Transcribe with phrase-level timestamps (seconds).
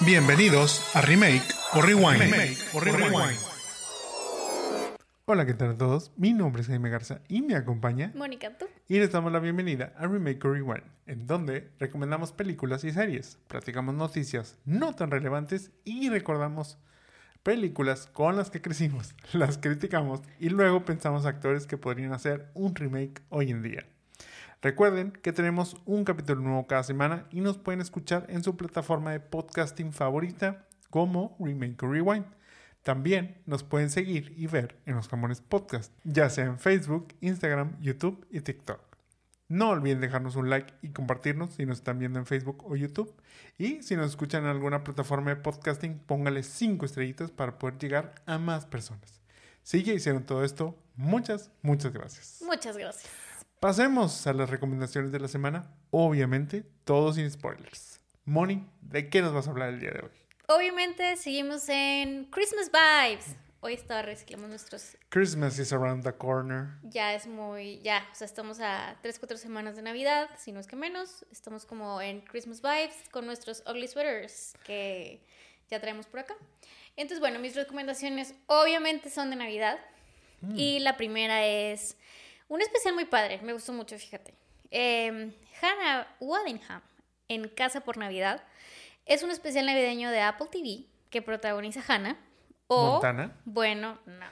[0.00, 1.42] Bienvenidos a Remake
[1.74, 2.34] o Rewind.
[5.26, 6.10] Hola, ¿qué tal a todos?
[6.16, 8.66] Mi nombre es Jaime Garza y me acompaña Mónica, ¿tú?
[8.88, 13.38] y les damos la bienvenida a Remake o Rewind, en donde recomendamos películas y series,
[13.46, 16.78] platicamos noticias no tan relevantes y recordamos
[17.42, 22.74] películas con las que crecimos, las criticamos y luego pensamos actores que podrían hacer un
[22.74, 23.86] remake hoy en día.
[24.62, 29.10] Recuerden que tenemos un capítulo nuevo cada semana y nos pueden escuchar en su plataforma
[29.10, 32.26] de podcasting favorita como Remake Rewind.
[32.82, 37.80] También nos pueden seguir y ver en los Jamones Podcast, ya sea en Facebook, Instagram,
[37.80, 38.80] YouTube y TikTok.
[39.48, 43.14] No olviden dejarnos un like y compartirnos si nos están viendo en Facebook o YouTube.
[43.56, 48.14] Y si nos escuchan en alguna plataforma de podcasting, póngale 5 estrellitas para poder llegar
[48.26, 49.20] a más personas.
[49.62, 52.42] Si ya hicieron todo esto, muchas, muchas gracias.
[52.46, 53.19] Muchas gracias.
[53.60, 55.70] Pasemos a las recomendaciones de la semana.
[55.90, 58.00] Obviamente, todo sin spoilers.
[58.24, 60.10] Moni, ¿de qué nos vas a hablar el día de hoy?
[60.48, 63.36] Obviamente seguimos en Christmas Vibes.
[63.60, 64.96] Hoy estaba reciclando nuestros...
[65.10, 66.68] Christmas is around the corner.
[66.84, 67.80] Ya es muy...
[67.80, 71.26] Ya, o sea, estamos a 3, 4 semanas de Navidad, si no es que menos.
[71.30, 75.22] Estamos como en Christmas Vibes con nuestros ugly sweaters que
[75.68, 76.34] ya traemos por acá.
[76.96, 79.78] Entonces, bueno, mis recomendaciones obviamente son de Navidad.
[80.54, 81.98] Y la primera es
[82.50, 84.34] un especial muy padre, me gustó mucho, fíjate.
[84.70, 86.82] Eh, Hannah Waddingham
[87.28, 88.42] en Casa por Navidad
[89.06, 92.18] es un especial navideño de Apple TV que protagoniza Hannah.
[92.66, 93.36] O, Montana.
[93.44, 94.26] Bueno, no.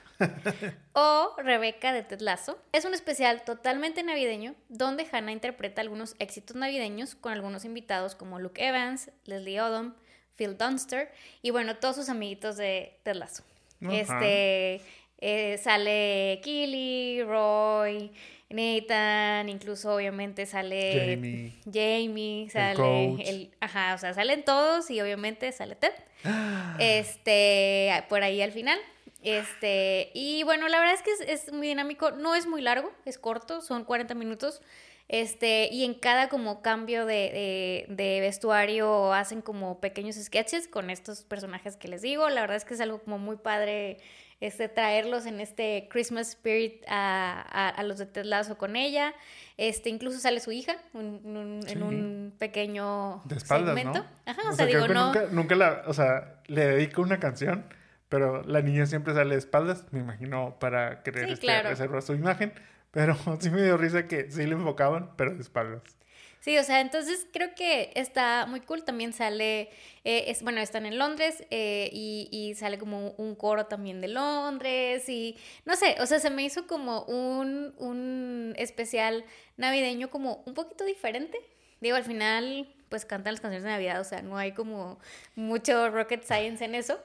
[0.93, 2.57] o Rebeca de Ted Lasso.
[2.71, 8.39] Es un especial totalmente navideño donde Hannah interpreta algunos éxitos navideños con algunos invitados como
[8.39, 9.93] Luke Evans, Leslie Odom,
[10.35, 13.43] Phil Dunster y bueno, todos sus amiguitos de Ted Lasso.
[13.81, 14.81] Este
[15.21, 18.11] eh, sale Killy, Roy,
[18.49, 21.53] Nathan, incluso obviamente sale Jamie.
[21.65, 25.93] Jamie, sale el, ajá, o sea, salen todos y obviamente sale Ted.
[26.79, 28.79] Este, por ahí al final.
[29.21, 32.89] Este, y bueno, la verdad es que es, es muy dinámico, no es muy largo,
[33.05, 34.61] es corto, son 40 minutos.
[35.09, 40.89] Este, y en cada como cambio de, de, de vestuario hacen como pequeños sketches con
[40.89, 42.29] estos personajes que les digo.
[42.29, 43.97] La verdad es que es algo como muy padre
[44.41, 49.13] este, traerlos en este Christmas spirit a, a, a los de Ted Lasso con ella.
[49.57, 51.73] Este, incluso sale su hija un- un- Sí.
[51.73, 53.99] en un pequeño De espaldas, segmento.
[53.99, 54.05] ¿no?
[54.25, 55.05] Ajá, O o, sea, sea, creo digo, que no.
[55.07, 57.65] nunca, nunca la, o sea, le dedico una canción,
[58.07, 61.69] pero la niña siempre sale de espaldas, me imagino, para querer Sí, este, claro.
[61.69, 62.53] reservar su imagen,
[62.91, 65.81] pero sí me dio risa que sí le enfocaban, pero de espaldas.
[66.39, 68.83] Sí, o sea, entonces creo que está muy cool.
[68.83, 69.69] También sale,
[70.05, 74.07] eh, es, bueno, están en Londres eh, y, y sale como un coro también de
[74.07, 75.35] Londres y
[75.65, 79.25] no sé, o sea, se me hizo como un, un especial
[79.57, 81.39] navideño como un poquito diferente.
[81.81, 84.99] Digo, al final, pues cantan las canciones de Navidad, o sea, no hay como
[85.35, 86.99] mucho rocket science en eso.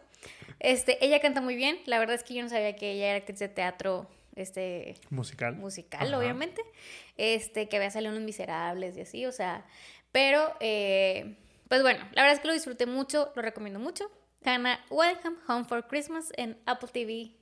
[0.60, 1.78] Este, ella canta muy bien.
[1.86, 5.56] La verdad es que yo no sabía que ella era actriz de teatro, este, Musical.
[5.56, 6.18] musical, Ajá.
[6.18, 6.62] obviamente,
[7.16, 9.64] este, que había salido en Los Miserables y así, o sea,
[10.12, 11.36] pero, eh,
[11.68, 14.10] pues bueno, la verdad es que lo disfruté mucho, lo recomiendo mucho.
[14.44, 17.32] Hannah Welcome Home for Christmas en Apple TV.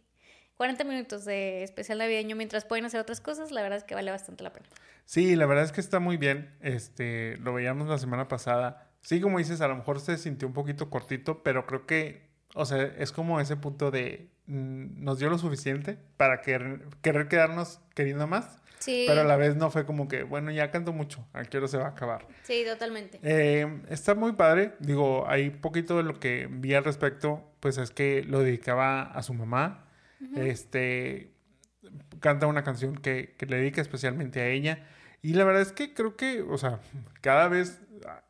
[0.57, 4.11] 40 minutos de especial navideño mientras pueden hacer otras cosas, la verdad es que vale
[4.11, 4.69] bastante la pena.
[5.05, 6.55] Sí, la verdad es que está muy bien.
[6.61, 8.91] Este, lo veíamos la semana pasada.
[9.01, 12.65] Sí, como dices, a lo mejor se sintió un poquito cortito, pero creo que, o
[12.65, 18.27] sea, es como ese punto de nos dio lo suficiente para querer, querer quedarnos queriendo
[18.27, 21.45] más, Sí, pero a la vez no fue como que, bueno, ya canto mucho, a
[21.45, 22.27] qué hora se va a acabar.
[22.43, 23.21] sí, totalmente.
[23.23, 27.93] Eh, está muy padre, digo, hay poquito de lo que vi al respecto, pues es
[27.93, 29.87] que lo dedicaba a su mamá,
[30.35, 31.31] este,
[32.19, 34.85] canta una canción que, que le dedica especialmente a ella,
[35.23, 36.81] y la verdad es que creo que, o sea,
[37.21, 37.81] cada vez,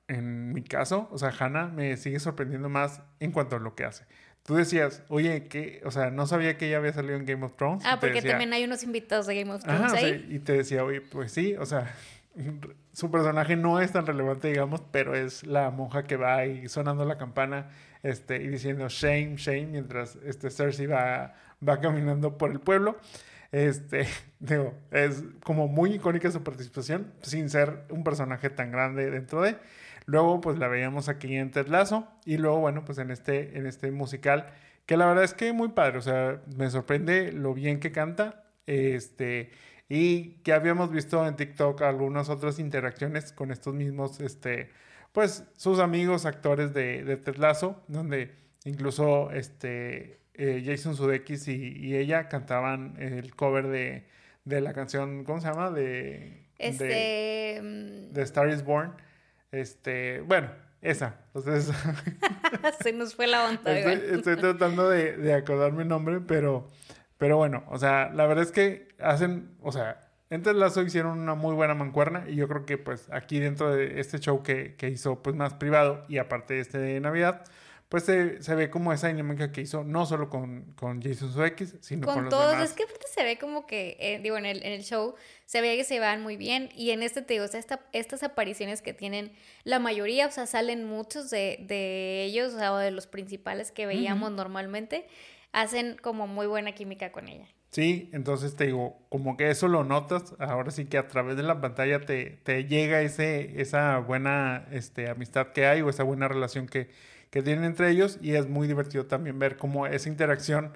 [0.07, 3.85] en mi caso, o sea, Hannah me sigue sorprendiendo más en cuanto a lo que
[3.85, 4.05] hace.
[4.45, 7.55] Tú decías, oye, que, o sea, no sabía que ella había salido en Game of
[7.57, 7.85] Thrones.
[7.87, 10.27] Ah, porque decía, también hay unos invitados de Game of Ajá, Thrones o sea, ahí.
[10.29, 11.95] y te decía, oye, pues sí, o sea,
[12.93, 17.05] su personaje no es tan relevante, digamos, pero es la monja que va ahí sonando
[17.05, 17.71] la campana
[18.03, 21.35] este, y diciendo shame, shame, mientras este, Cersei va,
[21.67, 22.99] va caminando por el pueblo.
[23.53, 24.07] Este,
[24.41, 29.57] digo, es como muy icónica su participación, sin ser un personaje tan grande dentro de.
[30.07, 33.67] Luego, pues la veíamos aquí en Ted Lasso, y luego, bueno, pues en este, en
[33.67, 34.47] este musical,
[34.87, 38.45] que la verdad es que muy padre, o sea, me sorprende lo bien que canta,
[38.67, 39.51] este,
[39.89, 44.71] y que habíamos visto en TikTok algunas otras interacciones con estos mismos, este,
[45.13, 48.33] pues sus amigos actores de, de Ted Lasso, donde
[48.65, 54.07] incluso este, eh, Jason Sudeikis y, y ella cantaban el cover de,
[54.45, 55.71] de la canción, ¿cómo se llama?
[55.71, 57.61] De, de, Este.
[57.63, 58.95] mm, de Star is Born.
[59.53, 60.51] Este, bueno,
[60.81, 61.15] esa.
[61.35, 61.73] Entonces.
[62.83, 63.79] Se nos fue la onda.
[63.79, 66.69] Estoy, estoy tratando de, de, acordarme el nombre, pero,
[67.19, 70.01] pero bueno, o sea, la verdad es que hacen, o sea,
[70.31, 74.01] entre Lazo hicieron una muy buena mancuerna y yo creo que pues aquí dentro de
[74.01, 77.45] este show que, que hizo pues más privado y aparte este de Navidad,
[77.93, 81.77] pues se, se, ve como esa dinámica que hizo, no solo con, con Jason Sudeikis,
[81.83, 82.53] sino con, con los todos.
[82.53, 82.71] demás.
[82.71, 82.85] Es que
[83.15, 86.01] se ve como que, eh, digo, en el, en el show se ve que se
[86.01, 89.31] van muy bien y en este te digo, o sea, esta, estas apariciones que tienen
[89.65, 93.85] la mayoría, o sea, salen muchos de, de ellos, o sea, de los principales que
[93.85, 94.37] veíamos uh -huh.
[94.37, 95.07] normalmente,
[95.53, 97.47] hacen como muy buena química con ella.
[97.73, 101.43] Sí, entonces te digo, como que eso lo notas, ahora sí que a través de
[101.43, 106.27] la pantalla te, te llega ese, esa buena este, amistad que hay o esa buena
[106.27, 106.89] relación que,
[107.33, 110.73] que tienen entre ellos y es muy divertido también ver cómo esa interacción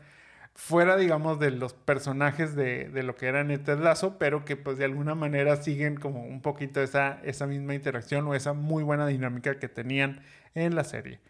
[0.55, 4.79] fuera, digamos, de los personajes de, de lo que era Ted Lasso, pero que pues
[4.79, 9.06] de alguna manera siguen como un poquito esa, esa misma interacción o esa muy buena
[9.06, 10.23] dinámica que tenían
[10.55, 11.20] en la serie.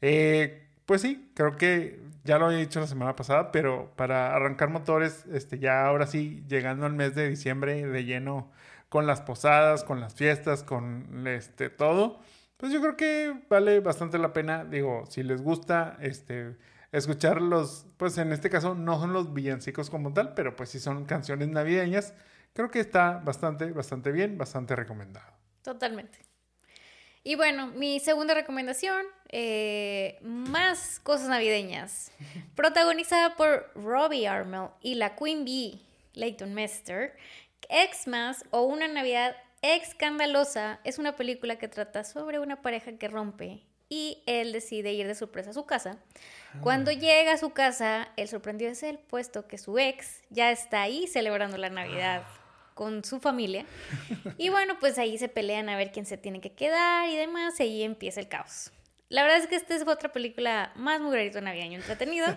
[0.00, 4.70] Eh, pues sí, creo que ya lo había dicho la semana pasada, pero para arrancar
[4.70, 8.52] motores, este, ya ahora sí, llegando al mes de diciembre de lleno
[8.88, 12.20] con las posadas, con las fiestas, con este todo,
[12.58, 16.56] pues yo creo que vale bastante la pena, digo, si les gusta, este,
[16.92, 20.80] escuchar los, pues en este caso no son los villancicos como tal, pero pues sí
[20.80, 22.14] son canciones navideñas,
[22.52, 25.32] creo que está bastante, bastante bien, bastante recomendado.
[25.62, 26.18] Totalmente.
[27.22, 32.10] Y bueno, mi segunda recomendación, eh, más cosas navideñas.
[32.56, 35.80] Protagonizada por Robbie Armel y la Queen Bee,
[36.14, 37.16] Leighton Mester,
[37.68, 43.60] Xmas o Una Navidad Escandalosa es una película que trata sobre una pareja que rompe
[43.88, 45.98] y él decide ir de sorpresa a su casa.
[46.60, 50.82] Cuando llega a su casa, el sorprendido es él, puesto que su ex ya está
[50.82, 52.22] ahí celebrando la Navidad
[52.74, 53.66] con su familia.
[54.36, 57.58] Y bueno, pues ahí se pelean a ver quién se tiene que quedar y demás,
[57.58, 58.70] y ahí empieza el caos.
[59.10, 62.26] La verdad es que esta es otra película más mugrerito navideño entretenido.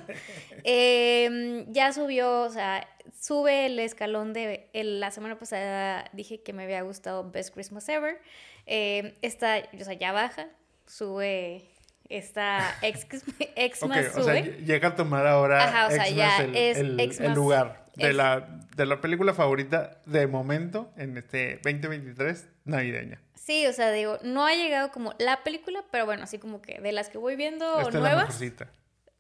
[0.63, 2.87] Eh, ya subió, o sea,
[3.19, 4.69] sube el escalón de...
[4.73, 8.21] El, la semana pasada dije que me había gustado Best Christmas Ever.
[8.67, 10.49] Eh, esta, o sea, ya baja,
[10.85, 11.63] sube
[12.09, 13.07] esta ex,
[13.55, 14.21] ex okay, sube.
[14.21, 17.87] O sea, llega a tomar ahora Ajá, o sea, ya el, es el, el lugar
[17.95, 23.19] de la, de la película favorita de momento en este 2023 navideña.
[23.41, 26.79] Sí, o sea, digo, no ha llegado como la película, pero bueno, así como que
[26.79, 28.39] de las que voy viendo Esta nuevas,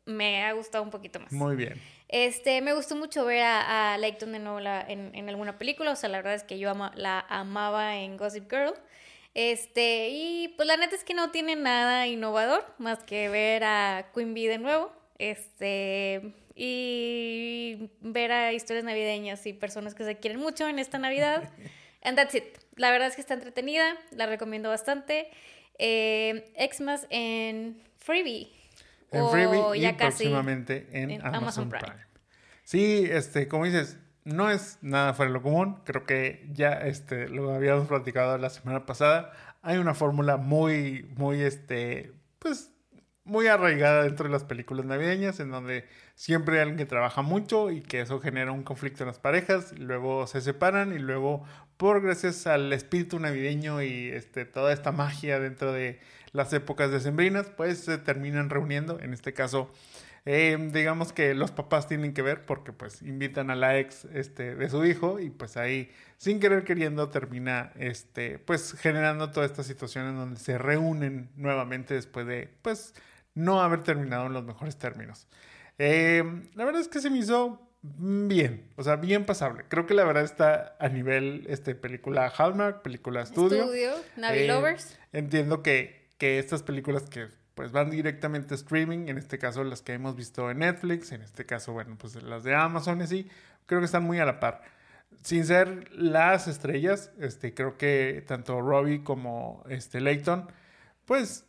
[0.05, 1.31] me ha gustado un poquito más.
[1.31, 1.81] Muy bien.
[2.07, 5.91] Este, me gustó mucho ver a, a Leighton de nuevo la, en, en, alguna película,
[5.91, 8.75] o sea, la verdad es que yo ama, la amaba en Gossip Girl.
[9.33, 14.11] Este, y pues la neta es que no tiene nada innovador más que ver a
[14.13, 14.93] Queen Bee de nuevo.
[15.17, 21.49] Este, y ver a historias navideñas y personas que se quieren mucho en esta Navidad.
[22.03, 22.57] And that's it.
[22.81, 25.29] La verdad es que está entretenida, la recomiendo bastante.
[25.77, 28.51] Eh, Xmas en Freebie.
[29.11, 31.85] En Freebie y próximamente en, en Amazon, Amazon Prime.
[31.85, 32.05] Prime.
[32.63, 35.79] Sí, este, como dices, no es nada fuera de lo común.
[35.85, 39.31] Creo que ya este, lo habíamos platicado la semana pasada.
[39.61, 42.71] Hay una fórmula muy, muy, este, pues,
[43.25, 45.85] muy arraigada dentro de las películas navideñas, en donde
[46.15, 49.77] siempre hay alguien que trabaja mucho y que eso genera un conflicto en las parejas,
[49.77, 51.43] luego se separan y luego,
[51.77, 55.99] por gracias al espíritu navideño y este, toda esta magia dentro de
[56.31, 58.99] las épocas decembrinas, pues se terminan reuniendo.
[58.99, 59.71] En este caso,
[60.25, 64.55] eh, digamos que los papás tienen que ver porque pues invitan a la ex este,
[64.55, 69.63] de su hijo y pues ahí sin querer queriendo termina este, pues generando toda esta
[69.63, 72.93] situación en donde se reúnen nuevamente después de pues
[73.33, 75.27] no haber terminado en los mejores términos.
[75.83, 76.23] Eh,
[76.53, 79.65] la verdad es que se me hizo bien, o sea, bien pasable.
[79.67, 83.63] Creo que la verdad está a nivel este, película Hallmark, película estudio.
[83.63, 84.99] Estudio, Navi eh, Lovers.
[85.11, 89.81] Entiendo que, que estas películas que pues van directamente a streaming, en este caso las
[89.81, 93.27] que hemos visto en Netflix, en este caso, bueno, pues las de Amazon y así,
[93.65, 94.61] creo que están muy a la par.
[95.23, 100.47] Sin ser las estrellas, este, creo que tanto Robbie como este, Leighton,
[101.05, 101.45] pues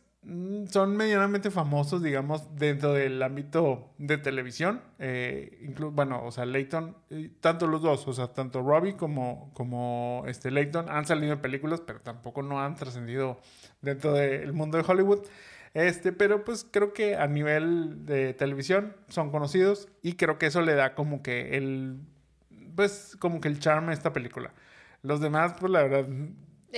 [0.69, 4.81] son medianamente famosos, digamos, dentro del ámbito de televisión.
[4.99, 6.95] Eh, bueno, o sea, Leighton,
[7.41, 11.81] tanto los dos, o sea, tanto Robbie como, como este Leighton han salido en películas,
[11.85, 13.39] pero tampoco no han trascendido
[13.81, 15.25] dentro del mundo de Hollywood.
[15.73, 20.61] Este, pero pues creo que a nivel de televisión son conocidos y creo que eso
[20.61, 21.97] le da como que el,
[22.75, 24.53] pues como que el charme a esta película.
[25.01, 26.07] Los demás, pues la verdad,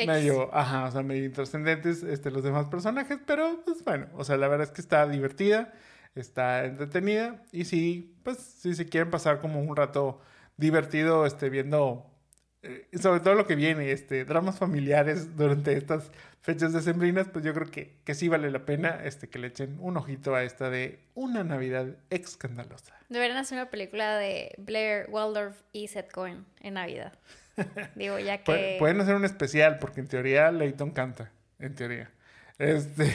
[0.05, 4.35] Medio, ajá, o sea, medio intrascendentes este, los demás personajes, pero pues bueno, o sea,
[4.37, 5.73] la verdad es que está divertida,
[6.15, 10.19] está entretenida y sí, pues si se quieren pasar como un rato
[10.57, 12.11] divertido este, viendo
[12.65, 16.11] eh, sobre todo lo que viene, este, dramas familiares durante estas
[16.41, 19.77] fechas decembrinas, pues yo creo que, que sí vale la pena este, que le echen
[19.79, 22.95] un ojito a esta de Una Navidad escandalosa.
[23.09, 27.13] Deberían hacer una película de Blair Waldorf y Seth Cohen en Navidad.
[27.95, 28.77] Digo, ya que...
[28.79, 32.11] Pueden hacer un especial, porque en teoría Leighton canta, en teoría.
[32.57, 33.11] Este...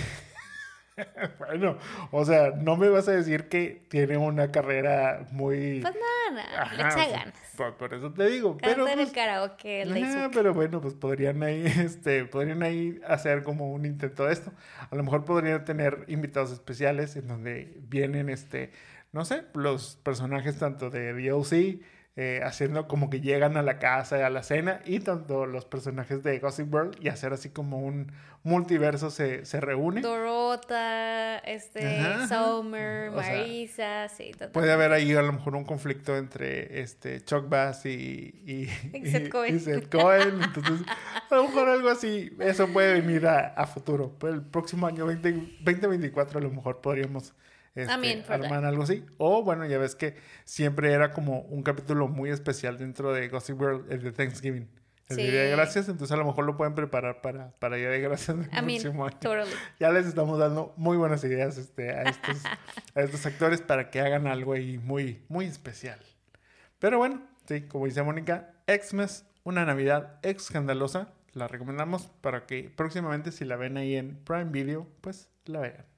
[1.38, 1.78] bueno,
[2.10, 5.80] o sea, no me vas a decir que tiene una carrera muy...
[5.80, 7.34] Pues nada, le echa ganas.
[7.78, 8.56] Por, eso te digo.
[8.56, 13.42] pero, en pues, el karaoke, el Pero bueno, pues podrían ahí, este, podrían ahí hacer
[13.42, 14.52] como un intento de esto.
[14.90, 18.72] A lo mejor podrían tener invitados especiales en donde vienen, este,
[19.12, 21.80] no sé, los personajes tanto de DLC
[22.22, 26.22] eh, haciendo como que llegan a la casa, a la cena, y tanto los personajes
[26.22, 28.12] de Gossip World y hacer así como un
[28.42, 30.02] multiverso se, se reúne.
[30.02, 31.80] Dorota, este,
[32.28, 34.32] Summer, Marisa, sí.
[34.52, 38.34] Puede haber ahí a lo mejor un conflicto entre este Chuck Bass y,
[38.92, 40.42] y, Seth Cohen.
[40.42, 40.86] Entonces,
[41.30, 44.14] a lo mejor algo así, eso puede venir a, a futuro.
[44.18, 47.32] Pues el próximo año 20, 2024 a lo mejor podríamos
[47.74, 49.04] este, armar algo así.
[49.18, 53.60] O bueno, ya ves que siempre era como un capítulo muy especial dentro de Gossip
[53.60, 54.68] World, el de Thanksgiving.
[55.10, 58.00] El Día de Gracias, entonces a lo mejor lo pueden preparar para, para Día de
[58.00, 59.18] Gracias el próximo año.
[59.80, 62.36] Ya les estamos dando muy buenas ideas este, a, estos,
[62.94, 65.98] a estos actores para que hagan algo ahí muy, muy especial.
[66.78, 71.12] Pero bueno, sí, como dice Mónica, Xmas, una Navidad escandalosa.
[71.32, 75.89] La recomendamos para que próximamente si la ven ahí en Prime Video, pues la vean.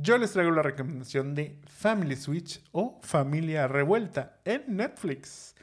[0.00, 5.56] Yo les traigo la recomendación de Family Switch o Familia Revuelta en Netflix.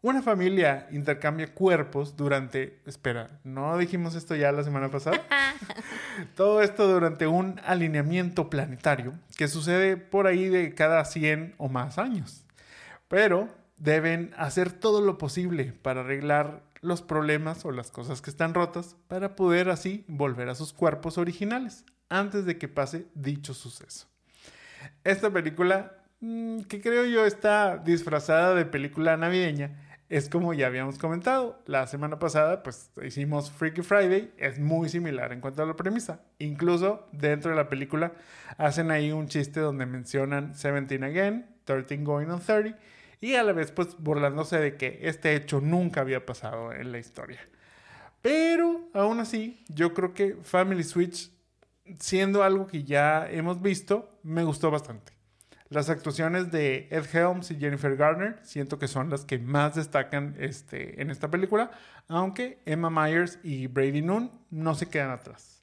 [0.00, 2.80] Una familia intercambia cuerpos durante...
[2.86, 5.20] Espera, ¿no dijimos esto ya la semana pasada?
[6.34, 11.98] Todo esto durante un alineamiento planetario que sucede por ahí de cada 100 o más
[11.98, 12.46] años.
[13.08, 18.54] Pero deben hacer todo lo posible para arreglar los problemas o las cosas que están
[18.54, 24.06] rotas para poder así volver a sus cuerpos originales antes de que pase dicho suceso.
[25.02, 30.96] Esta película, mm, que creo yo está disfrazada de película navideña, es como ya habíamos
[30.96, 35.74] comentado, la semana pasada pues hicimos Freaky Friday, es muy similar en cuanto a la
[35.74, 36.20] premisa.
[36.38, 38.12] Incluso dentro de la película
[38.58, 42.78] hacen ahí un chiste donde mencionan 17 again, 13 going on 30
[43.20, 46.98] y a la vez pues burlándose de que este hecho nunca había pasado en la
[46.98, 47.40] historia.
[48.22, 51.33] Pero aún así, yo creo que Family Switch
[51.98, 55.12] siendo algo que ya hemos visto, me gustó bastante.
[55.70, 60.36] Las actuaciones de Ed Helms y Jennifer Garner siento que son las que más destacan
[60.38, 61.70] este, en esta película,
[62.06, 65.62] aunque Emma Myers y Brady Noon no se quedan atrás.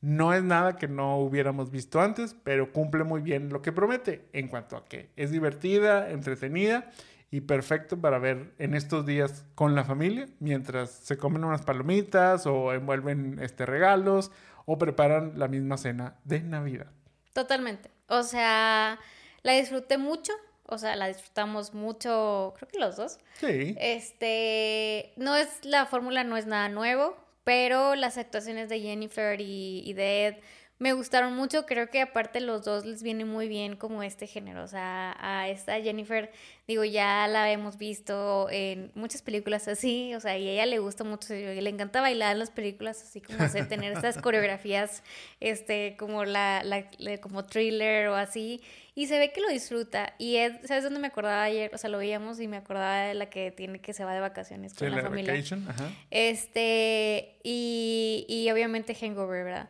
[0.00, 4.28] No es nada que no hubiéramos visto antes, pero cumple muy bien lo que promete
[4.32, 6.90] en cuanto a que es divertida, entretenida
[7.30, 12.46] y perfecto para ver en estos días con la familia mientras se comen unas palomitas
[12.46, 14.30] o envuelven este, regalos
[14.66, 16.86] o preparan la misma cena de Navidad.
[17.32, 17.90] Totalmente.
[18.08, 18.98] O sea,
[19.42, 20.32] la disfruté mucho.
[20.66, 23.18] O sea, la disfrutamos mucho, creo que los dos.
[23.34, 23.76] Sí.
[23.78, 29.82] Este, no es, la fórmula no es nada nuevo, pero las actuaciones de Jennifer y,
[29.84, 30.36] y de Ed
[30.78, 34.64] me gustaron mucho, creo que aparte los dos les viene muy bien como este género,
[34.64, 36.32] o sea, a esta Jennifer,
[36.66, 40.80] digo, ya la hemos visto en muchas películas así, o sea, y a ella le
[40.80, 45.04] gusta mucho, le encanta bailar en las películas así como hacer, tener esas coreografías,
[45.38, 46.84] este, como la, la,
[47.20, 48.60] como thriller o así,
[48.96, 51.70] y se ve que lo disfruta, y ¿sabes dónde me acordaba ayer?
[51.72, 54.20] O sea, lo veíamos y me acordaba de la que tiene que se va de
[54.20, 55.34] vacaciones con la, familia.
[56.10, 59.68] Este, y, y obviamente Hangover, ¿verdad?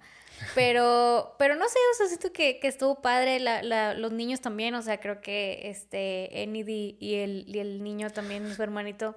[0.55, 4.41] Pero, pero no sé, o sea, siento que, que estuvo padre, la, la, los niños
[4.41, 9.17] también, o sea, creo que este, Enid y el, y el niño también, su hermanito,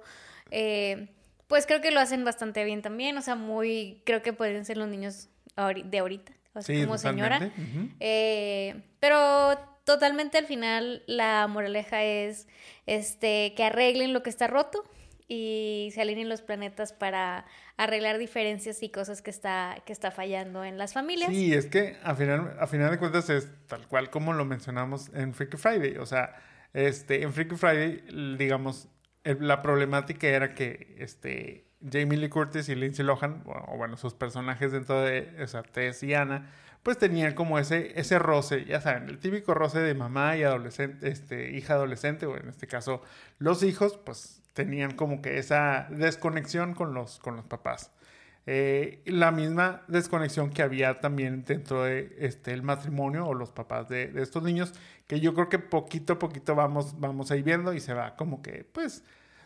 [0.50, 1.08] eh,
[1.46, 4.76] pues creo que lo hacen bastante bien también, o sea, muy, creo que podrían ser
[4.76, 5.28] los niños
[5.84, 7.50] de ahorita, o sea, como señora.
[8.00, 12.46] Eh, pero totalmente al final la moraleja es
[12.86, 14.84] este que arreglen lo que está roto
[15.28, 17.44] y se alineen los planetas para
[17.76, 21.30] arreglar diferencias y cosas que está, que está fallando en las familias.
[21.30, 25.10] Sí, es que a final, a final de cuentas es tal cual como lo mencionamos
[25.14, 25.98] en Freaky Friday.
[25.98, 26.34] O sea,
[26.72, 28.88] este, en Freaky Friday, digamos,
[29.22, 34.72] la problemática era que este, Jamie Lee Curtis y Lindsay Lohan, o, bueno, sus personajes
[34.72, 36.50] dentro de, o sea, Tess y Anna,
[36.82, 41.08] pues tenían como ese, ese roce, ya saben, el típico roce de mamá y adolescente,
[41.08, 43.02] este, hija adolescente, o en este caso
[43.38, 47.92] los hijos, pues tenían como que esa desconexión con los, con los papás.
[48.44, 53.88] Eh, la misma desconexión que había también dentro de este, el matrimonio o los papás
[53.88, 54.72] de, estos niños,
[55.06, 58.42] que yo creo que poquito a poquito vamos, vamos a viendo y se va como
[58.42, 59.04] que, pues,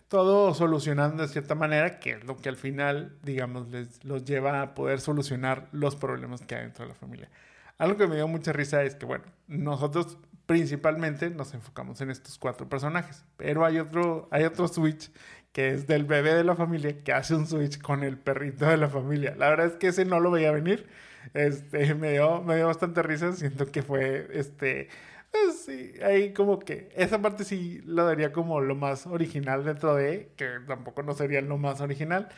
[0.08, 4.62] todo solucionando de cierta manera, que es lo que al final, digamos, les los lleva
[4.62, 7.28] a poder solucionar los problemas que hay dentro de la familia.
[7.76, 10.16] Algo que me dio mucha risa es que, bueno, nosotros
[10.46, 15.10] principalmente nos enfocamos en estos cuatro personajes, pero hay otro, hay otro switch
[15.52, 18.78] que es del bebé de la familia que hace un switch con el perrito de
[18.78, 19.34] la familia.
[19.36, 20.88] La verdad es que ese no lo veía venir.
[21.34, 24.88] Este, me dio, me dio bastante risa, siento que fue, este,
[25.30, 29.94] pues sí, ahí como que esa parte sí lo daría como lo más original dentro
[29.94, 32.28] de, que tampoco no sería lo más original,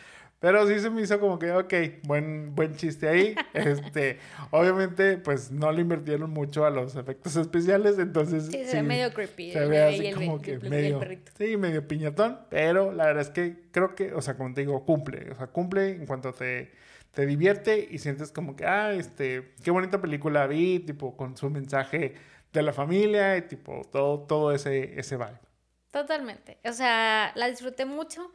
[0.44, 1.72] pero sí se me hizo como que, ok,
[2.02, 3.34] buen, buen chiste ahí.
[3.54, 4.18] Este,
[4.50, 8.48] obviamente, pues no le invirtieron mucho a los efectos especiales, entonces.
[8.50, 9.52] Sí, se ve medio creepy.
[9.52, 11.00] Se ve así como que medio.
[11.38, 14.84] Sí, medio piñatón, pero la verdad es que creo que, o sea, como te digo,
[14.84, 15.30] cumple.
[15.30, 16.72] O sea, cumple en cuanto te,
[17.12, 21.48] te divierte y sientes como que, ah, este, qué bonita película vi, tipo, con su
[21.48, 22.16] mensaje
[22.52, 25.38] de la familia y tipo, todo, todo ese, ese vibe.
[25.90, 26.58] Totalmente.
[26.66, 28.30] O sea, la disfruté mucho.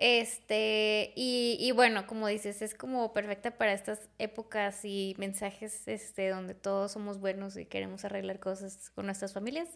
[0.00, 6.30] Este, y, y, bueno, como dices, es como perfecta para estas épocas y mensajes este,
[6.30, 9.68] donde todos somos buenos y queremos arreglar cosas con nuestras familias.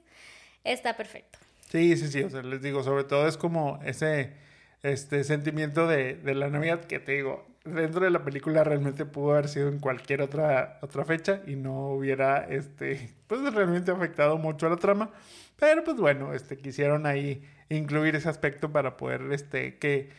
[0.64, 1.38] Está perfecto.
[1.70, 2.22] Sí, sí, sí.
[2.22, 4.32] O sea, les digo, sobre todo es como ese
[4.82, 9.32] este sentimiento de, de la Navidad que te digo, dentro de la película realmente pudo
[9.32, 14.66] haber sido en cualquier otra, otra fecha y no hubiera este, pues realmente afectado mucho
[14.66, 15.10] a la trama.
[15.58, 20.10] Pero pues bueno, este, quisieron ahí incluir ese aspecto para poder, este, que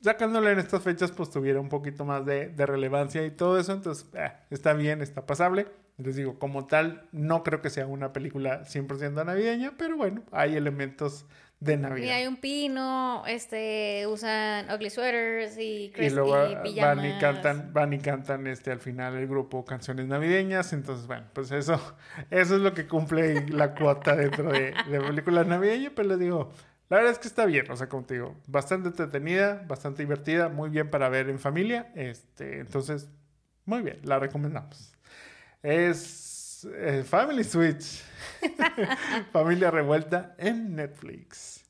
[0.00, 3.72] sacándole en estas fechas, pues tuviera un poquito más de, de relevancia y todo eso.
[3.72, 5.66] Entonces, eh, está bien, está pasable.
[5.98, 10.56] Les digo, como tal, no creo que sea una película 100% navideña, pero bueno, hay
[10.56, 11.26] elementos
[11.60, 12.06] de Navidad.
[12.06, 17.92] Y hay un pino, este, usan ugly sweaters y, y luego van y cantan, van
[17.92, 21.80] y cantan este al final el grupo canciones navideñas, entonces bueno, pues eso,
[22.30, 26.50] eso es lo que cumple la cuota dentro de, de películas navideñas, pero les digo,
[26.92, 30.50] la verdad es que está bien, o sea, como te digo, bastante entretenida, bastante divertida,
[30.50, 31.90] muy bien para ver en familia.
[31.94, 33.08] Este, entonces,
[33.64, 34.92] muy bien, la recomendamos.
[35.62, 38.04] Es eh, Family Switch.
[39.32, 41.64] Familia Revuelta en Netflix.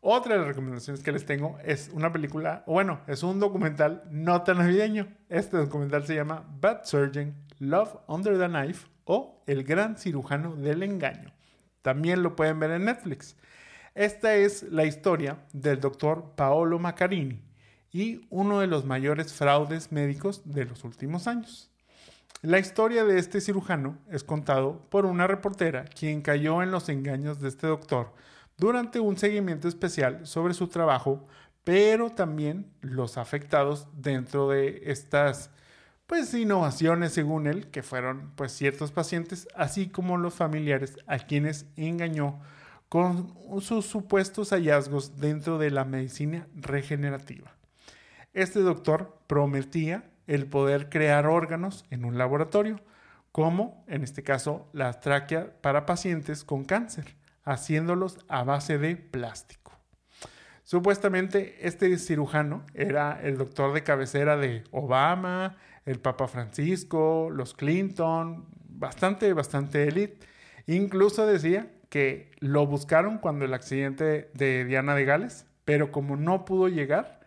[0.00, 4.42] Otra de las recomendaciones que les tengo es una película, bueno, es un documental no
[4.42, 5.08] tan navideño.
[5.28, 10.84] Este documental se llama Bad Surgeon, Love Under the Knife o El Gran Cirujano del
[10.84, 11.32] Engaño.
[11.82, 13.34] También lo pueden ver en Netflix.
[13.96, 17.40] Esta es la historia del doctor Paolo Maccarini
[17.90, 21.70] y uno de los mayores fraudes médicos de los últimos años.
[22.42, 27.40] La historia de este cirujano es contado por una reportera quien cayó en los engaños
[27.40, 28.12] de este doctor
[28.58, 31.26] durante un seguimiento especial sobre su trabajo,
[31.64, 35.48] pero también los afectados dentro de estas
[36.06, 41.64] pues innovaciones según él, que fueron pues ciertos pacientes, así como los familiares a quienes
[41.76, 42.42] engañó
[42.88, 47.54] con sus supuestos hallazgos dentro de la medicina regenerativa.
[48.32, 52.80] Este doctor prometía el poder crear órganos en un laboratorio,
[53.32, 59.72] como en este caso la tráquea para pacientes con cáncer, haciéndolos a base de plástico.
[60.64, 68.46] Supuestamente este cirujano era el doctor de cabecera de Obama, el Papa Francisco, los Clinton,
[68.68, 70.26] bastante, bastante elite.
[70.66, 71.70] Incluso decía
[72.40, 77.20] lo buscaron cuando el accidente de Diana de Gales, pero como no pudo llegar,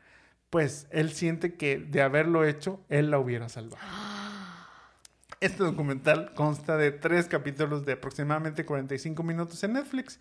[0.49, 3.83] pues él siente que de haberlo hecho, él la hubiera salvado.
[5.41, 10.19] Este documental consta de tres capítulos de aproximadamente 45 minutos en Netflix.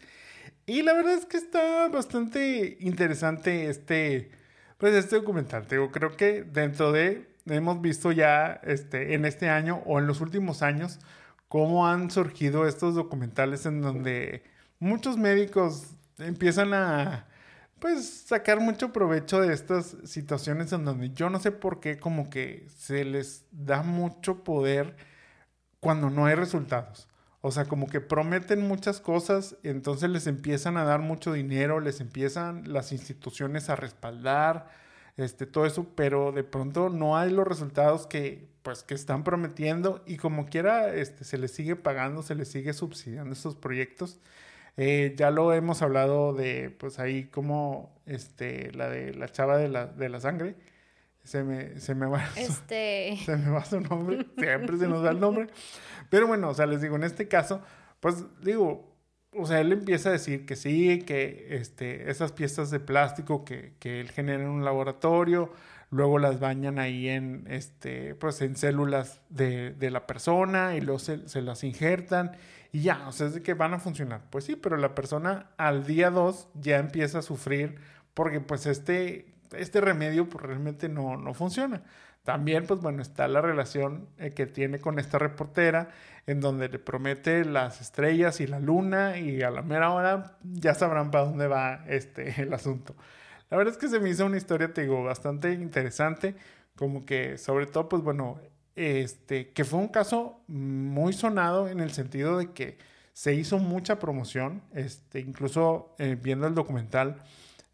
[0.64, 4.30] Y la verdad es que está bastante interesante este,
[4.76, 5.66] pues este documental.
[5.66, 10.62] creo que dentro de, hemos visto ya este, en este año o en los últimos
[10.62, 11.00] años
[11.48, 14.42] cómo han surgido estos documentales en donde
[14.78, 17.26] muchos médicos empiezan a
[17.78, 22.28] pues sacar mucho provecho de estas situaciones en donde yo no sé por qué como
[22.28, 24.96] que se les da mucho poder
[25.80, 27.08] cuando no hay resultados.
[27.40, 32.00] O sea, como que prometen muchas cosas, entonces les empiezan a dar mucho dinero, les
[32.00, 34.68] empiezan las instituciones a respaldar,
[35.16, 40.04] este, todo eso, pero de pronto no hay los resultados que, pues, que están prometiendo
[40.04, 44.20] y como quiera, este, se les sigue pagando, se les sigue subsidiando estos proyectos.
[44.76, 49.68] Eh, ya lo hemos hablado de, pues ahí como, este, la de la chava de
[49.70, 50.54] la, de la sangre,
[51.24, 53.16] se me, se me va este...
[53.24, 55.46] se me va su nombre, siempre se nos da el nombre,
[56.10, 57.62] pero bueno, o sea, les digo, en este caso,
[58.00, 58.94] pues digo,
[59.32, 63.72] o sea, él empieza a decir que sí, que este, esas piezas de plástico que,
[63.78, 65.54] que él genera en un laboratorio,
[65.90, 70.98] luego las bañan ahí en, este, pues en células de, de la persona y luego
[70.98, 72.32] se, se, las injertan
[72.72, 74.22] y ya, o sea, es de que van a funcionar.
[74.30, 77.76] Pues sí, pero la persona al día 2 ya empieza a sufrir
[78.14, 81.82] porque pues este, este remedio pues, realmente no, no funciona.
[82.24, 85.88] También, pues bueno, está la relación eh, que tiene con esta reportera,
[86.26, 90.74] en donde le promete las estrellas y la luna, y a la mera hora ya
[90.74, 92.94] sabrán para dónde va este, el asunto.
[93.50, 96.34] La verdad es que se me hizo una historia, te digo, bastante interesante,
[96.76, 98.38] como que sobre todo, pues bueno,
[98.76, 102.78] este, que fue un caso muy sonado en el sentido de que
[103.12, 107.22] se hizo mucha promoción, este, incluso eh, viendo el documental,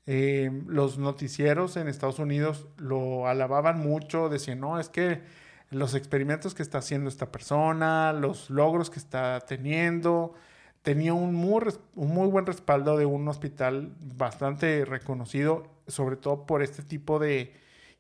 [0.07, 5.23] eh, los noticieros en Estados Unidos lo alababan mucho, decían, no, es que
[5.71, 10.35] los experimentos que está haciendo esta persona, los logros que está teniendo,
[10.85, 11.65] tenía un muy,
[11.97, 17.53] un muy buen respaldo de un hospital bastante reconocido, sobre todo por este tipo de,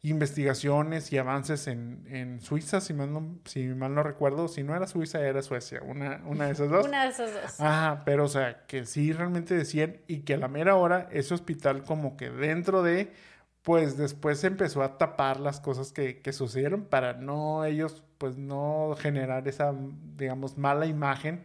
[0.05, 4.49] investigaciones y avances en, en Suiza, si mal, no, si mal no recuerdo.
[4.49, 5.81] Si no era Suiza, era Suecia.
[5.83, 6.87] Una, una de esas dos.
[6.87, 7.59] una de esas dos.
[7.59, 11.33] Ajá, pero o sea, que sí realmente decían y que a la mera hora ese
[11.33, 13.15] hospital como que dentro de,
[13.63, 18.95] pues después empezó a tapar las cosas que, que sucedieron para no ellos, pues no
[18.99, 19.73] generar esa,
[20.19, 21.45] digamos, mala imagen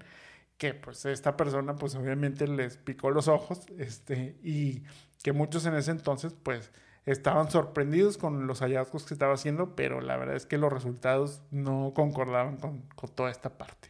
[0.59, 4.83] que pues esta persona pues obviamente les picó los ojos, este, y
[5.23, 6.71] que muchos en ese entonces pues
[7.05, 11.41] estaban sorprendidos con los hallazgos que estaba haciendo, pero la verdad es que los resultados
[11.49, 12.83] no concordaban con,
[13.15, 13.89] toda esta parte.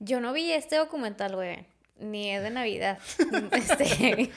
[0.00, 1.66] Yo no vi este documental, güey,
[2.00, 2.98] ni es de Navidad.
[3.52, 4.32] este,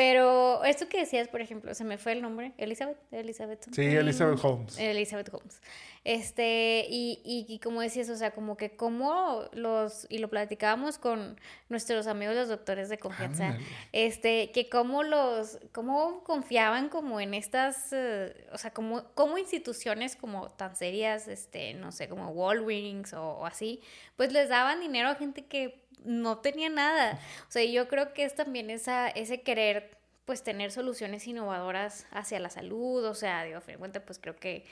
[0.00, 3.66] pero esto que decías, por ejemplo, se me fue el nombre, Elizabeth, Elizabeth.
[3.70, 4.78] Sí, Elizabeth Holmes.
[4.78, 5.60] Elizabeth Holmes.
[6.04, 11.38] Este, y, y, como decías, o sea, como que como los, y lo platicábamos con
[11.68, 13.58] nuestros amigos los doctores de confianza,
[13.92, 20.16] este, que como los, cómo confiaban como en estas, eh, o sea, como, como instituciones
[20.16, 23.82] como tan serias, este, no sé, como Walgreens o, o así,
[24.16, 27.18] pues les daban dinero a gente que no tenía nada.
[27.48, 32.40] O sea, yo creo que es también esa, ese querer, pues, tener soluciones innovadoras hacia
[32.40, 34.64] la salud, o sea, digo, a cuenta, pues creo que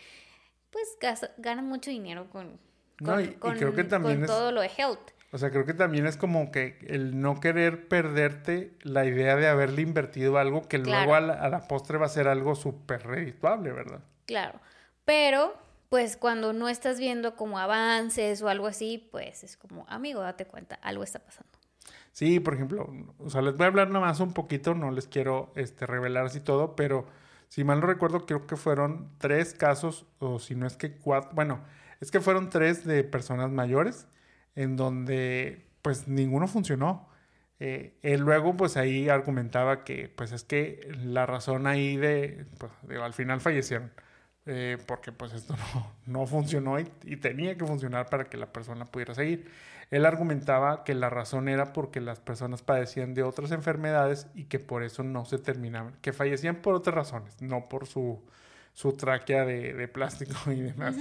[0.70, 0.98] pues
[1.38, 2.58] ganan mucho dinero con,
[4.26, 5.10] todo lo de health.
[5.30, 9.46] O sea, creo que también es como que el no querer perderte la idea de
[9.46, 14.00] haberle invertido algo que luego a la, postre va a ser algo súper redituable, ¿verdad?
[14.24, 14.58] Claro,
[15.04, 15.54] pero
[15.88, 20.46] pues cuando no estás viendo como avances o algo así, pues es como, amigo, date
[20.46, 21.50] cuenta, algo está pasando.
[22.12, 25.52] Sí, por ejemplo, o sea, les voy a hablar nomás un poquito, no les quiero
[25.54, 27.06] este, revelar así todo, pero
[27.48, 31.30] si mal no recuerdo, creo que fueron tres casos, o si no es que cuatro,
[31.34, 31.60] bueno,
[32.00, 34.06] es que fueron tres de personas mayores,
[34.54, 37.08] en donde pues ninguno funcionó.
[37.60, 43.14] Eh, luego pues ahí argumentaba que pues es que la razón ahí de, pues, al
[43.14, 43.92] final fallecieron,
[44.50, 48.50] eh, porque pues esto no, no funcionó y, y, tenía que funcionar para que la
[48.52, 49.50] persona pudiera seguir.
[49.90, 54.58] Él argumentaba que la razón era porque las personas padecían de otras enfermedades y que
[54.58, 58.22] por eso no se terminaban, que fallecían por otras razones, no por su,
[58.72, 60.96] su tráquea de, plástico y demás.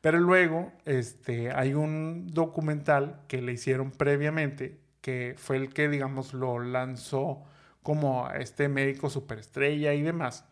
[0.00, 6.32] Pero luego este, hay un documental que le hicieron previamente, que fue el que, digamos,
[6.32, 7.44] lo lanzó
[7.82, 10.44] como este médico superestrella y demás,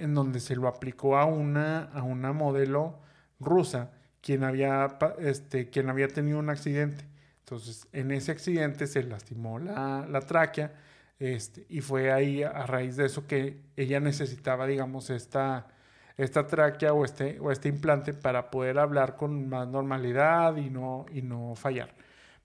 [0.00, 2.98] en donde se lo aplicó a una, a una modelo
[3.38, 7.04] rusa quien había, este, quien había tenido un accidente.
[7.40, 10.72] Entonces, en ese accidente se lastimó la, la tráquea
[11.18, 15.68] este, y fue ahí a raíz de eso que ella necesitaba, digamos, esta,
[16.16, 21.06] esta tráquea o este, o este implante para poder hablar con más normalidad y no,
[21.12, 21.94] y no fallar.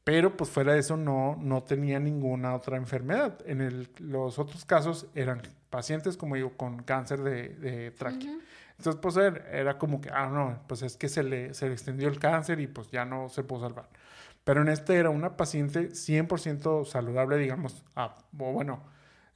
[0.05, 3.39] Pero pues fuera de eso no, no tenía ninguna otra enfermedad.
[3.47, 5.41] En el, los otros casos eran
[5.71, 8.37] pacientes, como digo, con cáncer de, de tráquea.
[8.77, 12.07] Entonces, pues era, como que, ah, no, pues es que se le, se le extendió
[12.07, 13.89] el cáncer y pues ya no se pudo salvar.
[14.43, 18.83] Pero en este era una paciente 100% saludable, digamos, ah, o bueno,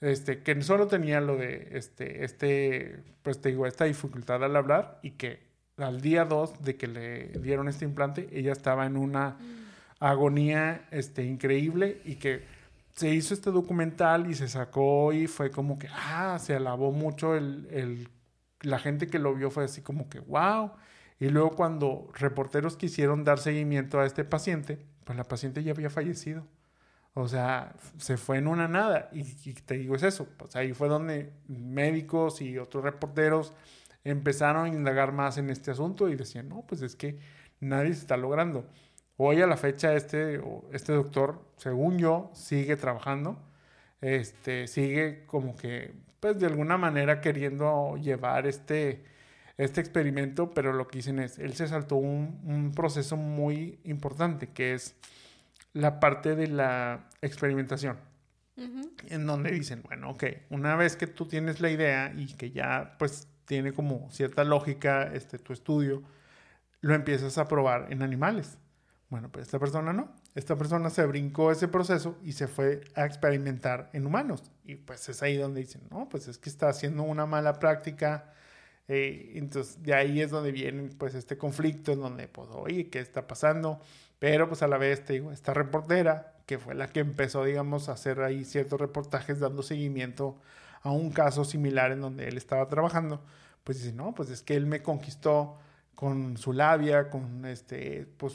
[0.02, 5.00] este, que solo tenía lo de, este, este, pues te digo, esta dificultad al hablar
[5.02, 9.38] y que al día 2 de que le dieron este implante, ella estaba en una
[10.00, 12.44] agonía este, increíble y que
[12.96, 17.36] se hizo este documental y se sacó y fue como que, ah, se alabó mucho
[17.36, 18.10] el, el
[18.62, 20.72] la gente que lo vio fue así como que, wow.
[21.20, 25.90] Y luego cuando reporteros quisieron dar seguimiento a este paciente, pues la paciente ya había
[25.90, 26.46] fallecido.
[27.14, 29.10] O sea, se fue en una nada.
[29.12, 30.28] Y, te digo, es eso.
[30.38, 33.54] Pues ahí fue donde médicos y otros reporteros
[34.04, 37.20] empezaron a indagar más en este asunto y decían, no, pues es que
[37.60, 38.66] nadie se está logrando.
[39.22, 43.38] Hoy a la fecha este, este doctor, según yo, sigue trabajando,
[44.00, 49.04] este, sigue como que, pues de alguna manera queriendo llevar este,
[49.58, 54.74] este experimento, pero lo que dicen es, él se saltó un, proceso muy importante, que
[54.74, 54.96] es
[55.74, 57.98] la parte de la experimentación.
[58.56, 62.96] en donde dicen, bueno, ok, una vez que tú tienes la idea y que ya
[62.98, 66.04] pues tiene como cierta lógica este, tu estudio,
[66.80, 68.58] lo empiezas a probar en animales.
[69.10, 70.10] Bueno, pues esta persona no.
[70.36, 74.52] Esta persona se brincó ese proceso y se fue a experimentar en humanos.
[74.64, 78.34] Y pues es ahí donde dicen, no, pues es que está haciendo una mala práctica.
[78.88, 83.00] Eh, entonces de ahí es donde viene pues este conflicto en donde pues oye, ¿qué
[83.00, 83.80] está pasando?
[84.20, 87.90] Pero pues a la vez te digo, esta reportera que fue la que empezó digamos
[87.90, 90.40] a hacer ahí ciertos reportajes dando seguimiento
[90.82, 93.22] a un caso similar en donde él estaba trabajando,
[93.64, 95.58] pues dice, no, pues es que él me conquistó
[95.96, 98.34] con su labia, con este, pues,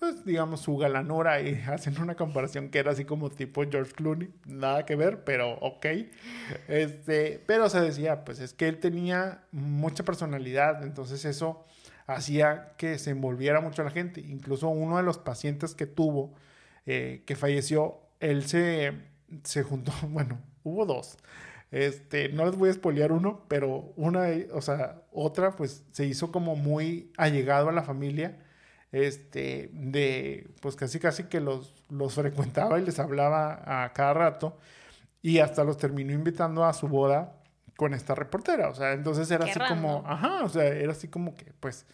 [0.00, 4.30] pues digamos su galanura y hacen una comparación que era así como tipo George Clooney,
[4.46, 5.86] nada que ver, pero ok.
[6.66, 11.64] Este, pero se decía, pues es que él tenía mucha personalidad, entonces eso
[12.06, 14.20] hacía que se envolviera mucho la gente.
[14.22, 16.34] Incluso uno de los pacientes que tuvo,
[16.86, 18.92] eh, que falleció, él se,
[19.44, 21.18] se juntó, bueno, hubo dos.
[21.70, 26.32] Este, no les voy a espolear uno, pero una, o sea, otra, pues se hizo
[26.32, 28.38] como muy allegado a la familia.
[28.92, 34.58] Este, de, pues casi casi que los, los frecuentaba y les hablaba a cada rato.
[35.22, 37.36] Y hasta los terminó invitando a su boda
[37.76, 38.68] con esta reportera.
[38.68, 41.86] O sea, entonces era así como, ajá, o sea, era así como que, pues,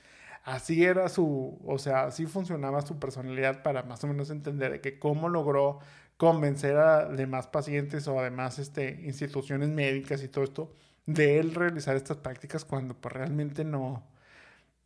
[0.44, 4.80] así era su, o sea, así funcionaba su personalidad para más o menos entender de
[4.80, 5.80] que cómo logró
[6.16, 10.72] convencer a demás pacientes o además este, instituciones médicas y todo esto
[11.04, 14.02] de él realizar estas prácticas cuando pues realmente no,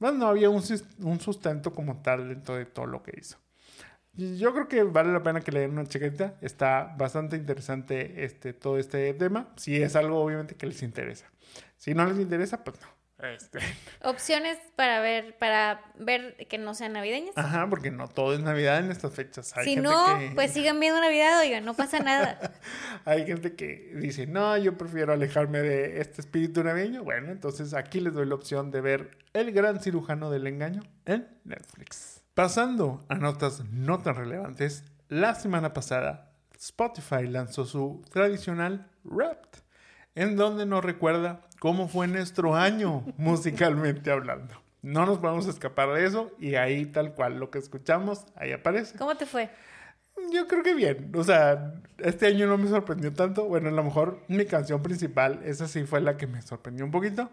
[0.01, 3.37] bueno, no había un, sustento como tal dentro de todo lo que hizo.
[4.15, 6.35] Yo creo que vale la pena que le den una chequeta.
[6.41, 9.49] Está bastante interesante este, todo este tema.
[9.57, 11.31] Si es algo obviamente que les interesa.
[11.77, 13.00] Si no les interesa, pues no.
[13.23, 13.59] Este.
[14.03, 17.37] Opciones para ver, para ver que no sean navideñas.
[17.37, 19.53] Ajá, porque no todo es Navidad en estas fechas.
[19.65, 22.39] si no, pues sigan viendo Navidad, oigan, no pasa nada.
[23.05, 27.05] Hay gente que dice, no, yo prefiero alejarme de este espíritu navideño.
[27.05, 31.29] Bueno, entonces aquí les doy la opción de ver El gran cirujano del engaño en
[31.45, 32.23] Netflix.
[32.35, 39.61] Pasando a notas no tan relevantes, la semana pasada Spotify lanzó su tradicional Wrapped,
[40.15, 44.61] en donde nos recuerda cómo fue nuestro año musicalmente hablando.
[44.83, 48.99] No nos podemos escapar de eso y ahí tal cual lo que escuchamos, ahí aparece.
[48.99, 49.51] ¿Cómo te fue?
[50.33, 51.13] Yo creo que bien.
[51.15, 53.45] O sea, este año no me sorprendió tanto.
[53.45, 56.91] Bueno, a lo mejor mi canción principal, esa sí fue la que me sorprendió un
[56.91, 57.31] poquito.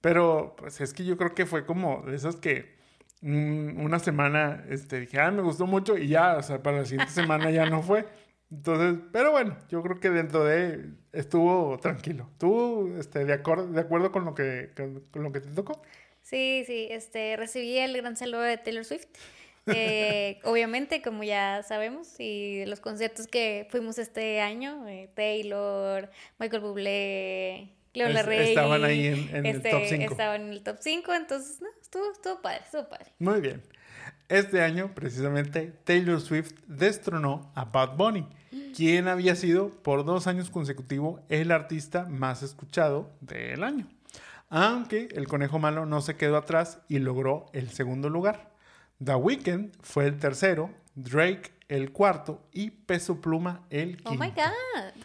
[0.00, 2.76] Pero pues es que yo creo que fue como de esas que
[3.20, 6.84] mm, una semana este, dije, ah, me gustó mucho y ya, o sea, para la
[6.86, 8.06] siguiente semana ya no fue.
[8.50, 12.30] Entonces, pero bueno, yo creo que dentro de estuvo tranquilo.
[12.38, 15.82] ¿Tú este, de, acuerdo, de acuerdo con lo, que, con, lo que te tocó?
[16.22, 19.06] Sí, sí, este, recibí el gran saludo de Taylor Swift.
[19.66, 26.62] Eh, obviamente, como ya sabemos, y los conciertos que fuimos este año, eh, Taylor, Michael
[26.62, 28.50] Bublé, Leola Rey.
[28.50, 30.12] Estaban ahí en, el este, top 5.
[30.12, 33.06] Estaban en el top 5, entonces, no, estuvo, estuvo padre, estuvo padre.
[33.18, 33.62] Muy bien.
[34.28, 38.26] Este año, precisamente, Taylor Swift destronó a Bad Bunny,
[38.74, 43.86] quien había sido por dos años consecutivos el artista más escuchado del año.
[44.48, 48.50] Aunque el conejo malo no se quedó atrás y logró el segundo lugar.
[49.04, 54.10] The Weeknd fue el tercero, Drake el cuarto y Peso Pluma el quinto.
[54.10, 55.04] Oh my God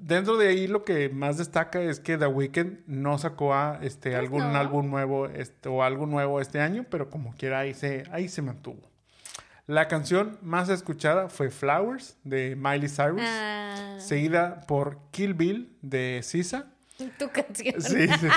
[0.00, 4.10] dentro de ahí lo que más destaca es que The Weeknd no sacó a, este,
[4.10, 8.04] pues algún álbum nuevo este, o algo nuevo este año, pero como quiera ahí se,
[8.10, 8.90] ahí se mantuvo.
[9.66, 13.96] La canción más escuchada fue Flowers de Miley Cyrus, ah.
[13.98, 16.72] seguida por Kill Bill de Sisa.
[17.18, 17.80] Tu canción.
[17.80, 18.28] Sí, sí.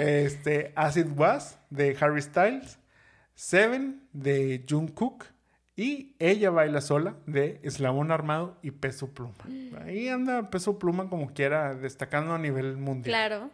[0.00, 2.78] Este, As It Was de Harry Styles,
[3.34, 5.26] Seven de Jungkook
[5.80, 9.32] y ella baila sola de Eslabón Armado y Peso Pluma.
[9.82, 13.04] Ahí anda Peso Pluma como quiera, destacando a nivel mundial.
[13.04, 13.50] Claro.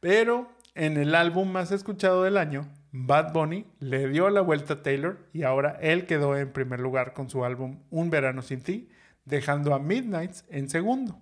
[0.00, 4.82] Pero en el álbum más escuchado del año, Bad Bunny le dio la vuelta a
[4.82, 8.90] Taylor y ahora él quedó en primer lugar con su álbum Un Verano Sin Ti,
[9.24, 11.18] dejando a Midnights en segundo.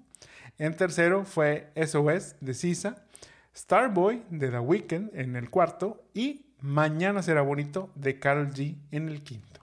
[0.59, 3.05] En tercero fue SOS de Sisa,
[3.57, 9.09] Starboy de The Weeknd en el cuarto y Mañana será bonito de Carol G en
[9.09, 9.58] el quinto.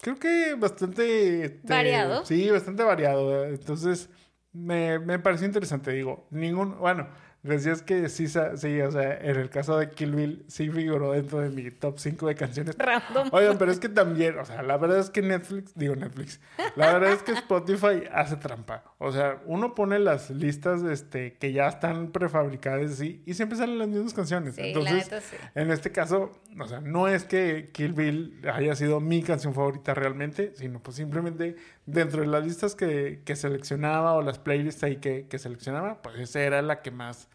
[0.00, 1.44] Creo que bastante...
[1.44, 2.24] Este, variado.
[2.24, 3.44] Sí, bastante variado.
[3.44, 4.08] Entonces,
[4.52, 5.92] me, me pareció interesante.
[5.92, 6.78] Digo, ningún...
[6.78, 7.08] Bueno,
[7.42, 11.40] decías que sí, sí, o sea, en el caso de Kill Bill sí figuró dentro
[11.40, 12.76] de mi top 5 de canciones.
[12.78, 13.28] Random.
[13.32, 16.40] Oigan, pero es que también, o sea, la verdad es que Netflix, digo Netflix,
[16.76, 18.84] la verdad es que Spotify hace trampa.
[18.98, 23.22] O sea, uno pone las listas este, que ya están prefabricadas ¿sí?
[23.24, 24.58] y siempre salen las mismas canciones.
[24.58, 25.10] Entonces,
[25.54, 29.94] en este caso, o sea, no es que Kill Bill haya sido mi canción favorita
[29.94, 34.96] realmente, sino pues simplemente dentro de las listas que, que seleccionaba o las playlists ahí
[34.96, 37.28] que, que seleccionaba, pues esa era la que más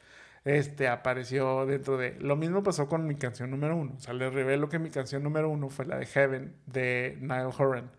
[0.46, 2.16] este, apareció dentro de...
[2.20, 3.94] Lo mismo pasó con mi canción número uno.
[3.98, 7.52] O sea, les revelo que mi canción número uno fue la de Heaven de Niall
[7.58, 7.92] Horan.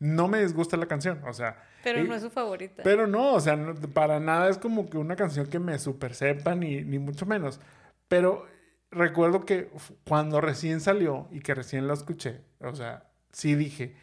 [0.00, 1.62] No me disgusta la canción, o sea...
[1.84, 2.82] Pero no es su favorita.
[2.82, 3.56] Pero no, o sea,
[3.92, 7.60] para nada es como que una canción que me super sepa, ni, ni mucho menos.
[8.08, 8.46] Pero
[8.90, 9.70] recuerdo que
[10.08, 13.94] cuando recién salió y que recién la escuché, o sea, sí dije,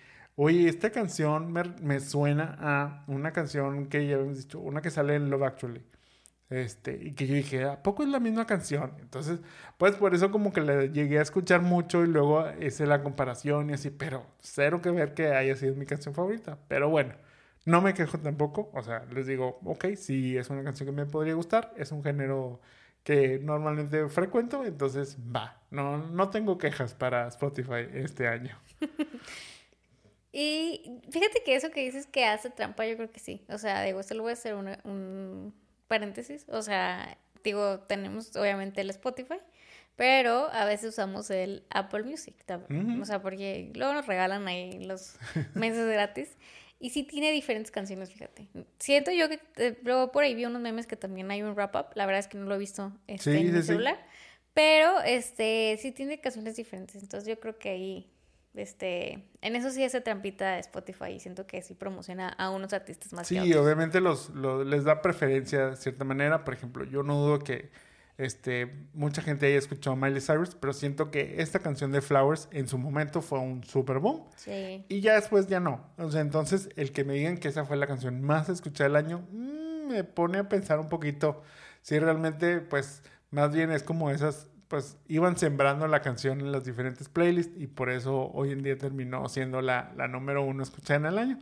[0.43, 4.89] oye, esta canción me, me suena a una canción que ya habíamos dicho, una que
[4.89, 5.83] sale en Love Actually.
[6.49, 8.93] Este, y que yo dije, ¿a poco es la misma canción?
[9.01, 9.39] Entonces,
[9.77, 13.69] pues por eso como que le llegué a escuchar mucho y luego hice la comparación
[13.69, 16.57] y así, pero cero que ver que haya sido mi canción favorita.
[16.67, 17.13] Pero bueno,
[17.65, 21.05] no me quejo tampoco, o sea, les digo, ok, sí es una canción que me
[21.05, 22.61] podría gustar, es un género
[23.03, 28.57] que normalmente frecuento, entonces va, no, no tengo quejas para Spotify este año.
[30.31, 33.43] y fíjate que eso que dices que hace trampa, yo creo que sí.
[33.49, 35.53] O sea, digo, esto lo voy a hacer un
[35.87, 39.39] paréntesis, o sea, digo, tenemos obviamente el Spotify,
[39.95, 43.01] pero a veces usamos el Apple Music también.
[43.01, 45.15] O sea, porque luego nos regalan ahí los
[45.53, 46.37] meses gratis.
[46.79, 48.47] Y sí tiene diferentes canciones, fíjate.
[48.79, 51.75] Siento yo que eh, luego por ahí vi unos memes que también hay un wrap
[51.75, 51.85] up.
[51.93, 54.03] La verdad es que no lo he visto este, en mi celular.
[54.55, 57.03] Pero este sí tiene canciones diferentes.
[57.03, 58.10] Entonces yo creo que ahí
[58.53, 63.13] este, en eso sí hace trampita Spotify y siento que sí promociona a unos artistas
[63.13, 63.27] más.
[63.27, 64.29] Sí, obviamente los,
[64.65, 66.43] les da preferencia de cierta manera.
[66.43, 67.69] Por ejemplo, yo no dudo que
[68.17, 72.67] este, mucha gente haya escuchado Miley Cyrus, pero siento que esta canción de Flowers en
[72.67, 74.25] su momento fue un super boom.
[74.35, 74.85] Sí.
[74.89, 75.89] Y ya después ya no.
[75.97, 78.97] O sea, entonces el que me digan que esa fue la canción más escuchada del
[78.97, 81.41] año, mm, me pone a pensar un poquito
[81.81, 86.63] si realmente, pues, más bien es como esas pues iban sembrando la canción en las
[86.63, 90.95] diferentes playlists y por eso hoy en día terminó siendo la, la número uno escuchada
[91.01, 91.39] en el año.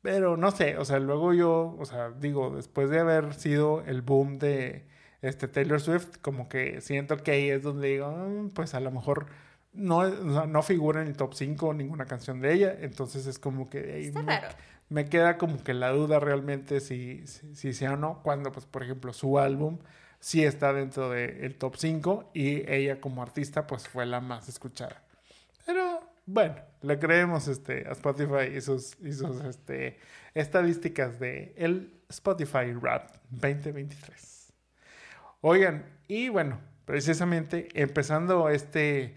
[0.00, 4.02] Pero no sé, o sea, luego yo, o sea, digo, después de haber sido el
[4.02, 4.86] boom de
[5.22, 8.92] este Taylor Swift, como que siento que ahí es donde digo, mm, pues a lo
[8.92, 9.26] mejor
[9.72, 10.08] no,
[10.46, 14.12] no figura en el top 5 ninguna canción de ella, entonces es como que ahí
[14.12, 14.40] me,
[14.88, 18.66] me, queda como que la duda realmente si, si, si sea o no, cuando pues
[18.66, 19.78] por ejemplo su álbum
[20.24, 25.02] sí está dentro del top 5 y ella como artista pues fue la más escuchada.
[25.66, 29.98] Pero bueno, le creemos este, a Spotify y sus, y sus este,
[30.32, 34.50] estadísticas de el Spotify Rap 2023.
[35.42, 39.16] Oigan, y bueno, precisamente empezando este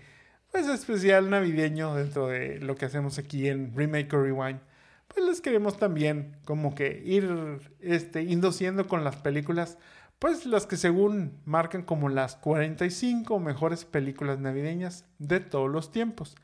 [0.52, 4.60] pues especial navideño dentro de lo que hacemos aquí en Remake or Rewind,
[5.08, 9.78] pues les queremos también como que ir este, induciendo con las películas
[10.20, 16.36] pues las que según marcan como las 45 mejores películas navideñas de todos los tiempos.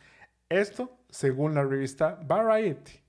[0.50, 3.00] Esto según la revista Variety.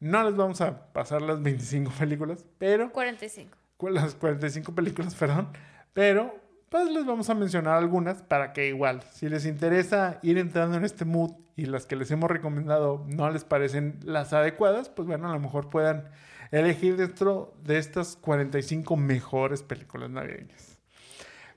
[0.00, 2.92] No les vamos a pasar las 25 películas, pero...
[2.92, 3.56] 45.
[3.90, 5.48] Las 45 películas, perdón.
[5.92, 6.34] Pero
[6.68, 10.84] pues les vamos a mencionar algunas para que igual, si les interesa ir entrando en
[10.84, 15.30] este mood y las que les hemos recomendado no les parecen las adecuadas, pues bueno,
[15.30, 16.10] a lo mejor puedan
[16.50, 20.78] elegir dentro de estas 45 mejores películas navideñas.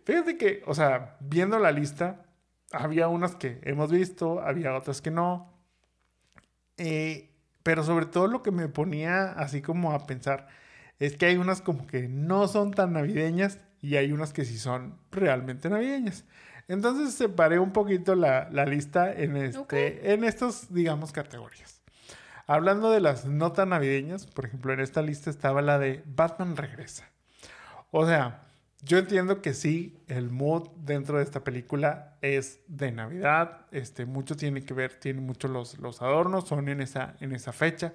[0.04, 2.25] Fíjate que, o sea, viendo la lista,
[2.71, 5.54] había unas que hemos visto, había otras que no.
[6.77, 7.30] Eh,
[7.63, 10.47] pero sobre todo lo que me ponía así como a pensar
[10.99, 14.58] es que hay unas como que no son tan navideñas y hay unas que sí
[14.58, 16.25] son realmente navideñas.
[16.67, 21.80] Entonces separé un poquito la, lista en, este, en estas, digamos, categorías.
[22.47, 27.10] Hablando de las notas navideñas, por ejemplo, en esta lista estaba la de Batman regresa.
[27.91, 28.43] O sea,
[28.84, 34.36] yo entiendo que sí, el mood dentro de esta película es de Navidad, este, mucho
[34.36, 37.93] tiene que ver, tiene mucho los, los adornos, son en esa, en esa fecha,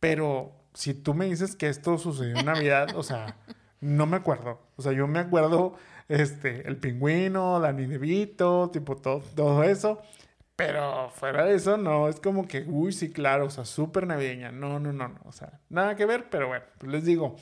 [0.00, 3.36] pero si tú me dices que esto sucedió en Navidad, o sea,
[3.80, 4.60] no me acuerdo.
[4.76, 5.74] O sea, yo me acuerdo,
[6.08, 10.02] este, el pingüino, Danny DeVito, tipo todo, todo eso,
[10.58, 14.50] pero fuera de eso, no, es como que, uy, sí, claro, o sea, súper navideña.
[14.50, 17.36] No, no, no, no, o sea, nada que ver, pero bueno, pues les digo,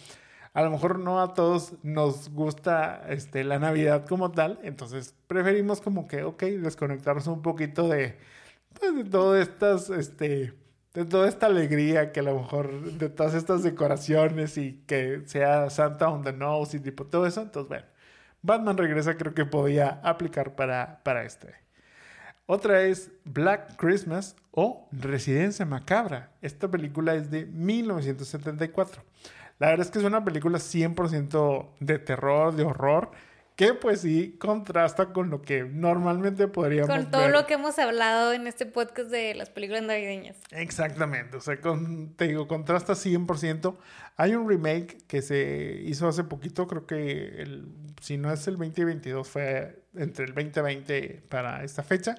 [0.52, 5.80] a lo mejor no a todos nos gusta este, la Navidad como tal, entonces preferimos
[5.80, 8.18] como que, ok, desconectarnos un poquito de,
[8.78, 10.52] pues, de todas estas, este,
[10.92, 15.70] de toda esta alegría que a lo mejor, de todas estas decoraciones y que sea
[15.70, 17.86] Santa on the nose y tipo todo eso, entonces bueno,
[18.42, 21.65] Batman regresa creo que podía aplicar para, para este.
[22.46, 26.30] Otra es Black Christmas o Residencia Macabra.
[26.42, 29.02] Esta película es de 1974.
[29.58, 33.10] La verdad es que es una película 100% de terror, de horror
[33.56, 38.34] que pues sí contrasta con lo que normalmente podríamos Con todo lo que hemos hablado
[38.34, 40.36] en este podcast de las películas navideñas.
[40.50, 41.58] Exactamente, o sea,
[42.16, 43.76] te digo, contrasta 100%.
[44.18, 47.66] Hay un remake que se hizo hace poquito, creo que el,
[48.02, 52.16] si no es el 2022, fue entre el 2020 para esta fecha,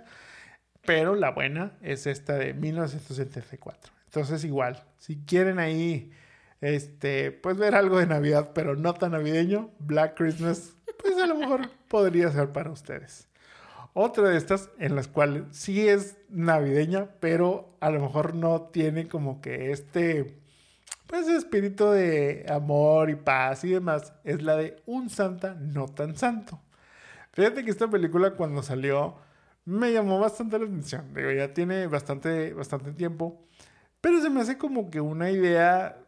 [0.85, 3.93] pero la buena es esta de 1974.
[4.05, 6.11] Entonces igual, si quieren ahí,
[6.61, 11.35] este, pues ver algo de Navidad, pero no tan navideño, Black Christmas pues a lo
[11.35, 13.27] mejor podría ser para ustedes.
[13.93, 19.07] Otra de estas en las cuales sí es navideña, pero a lo mejor no tiene
[19.07, 20.39] como que este,
[21.07, 26.15] pues espíritu de amor y paz y demás, es la de Un Santa no tan
[26.15, 26.61] santo.
[27.37, 29.13] Fíjate que esta película cuando salió
[29.63, 31.13] me llamó bastante la atención.
[31.13, 33.45] Digo, ya tiene bastante, bastante tiempo,
[34.01, 36.03] pero se me hace como que una idea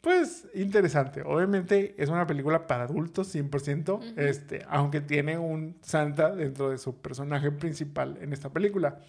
[0.00, 1.20] pues interesante.
[1.20, 6.98] Obviamente es una película para adultos 100%, este, aunque tiene un Santa dentro de su
[7.02, 9.00] personaje principal en esta película.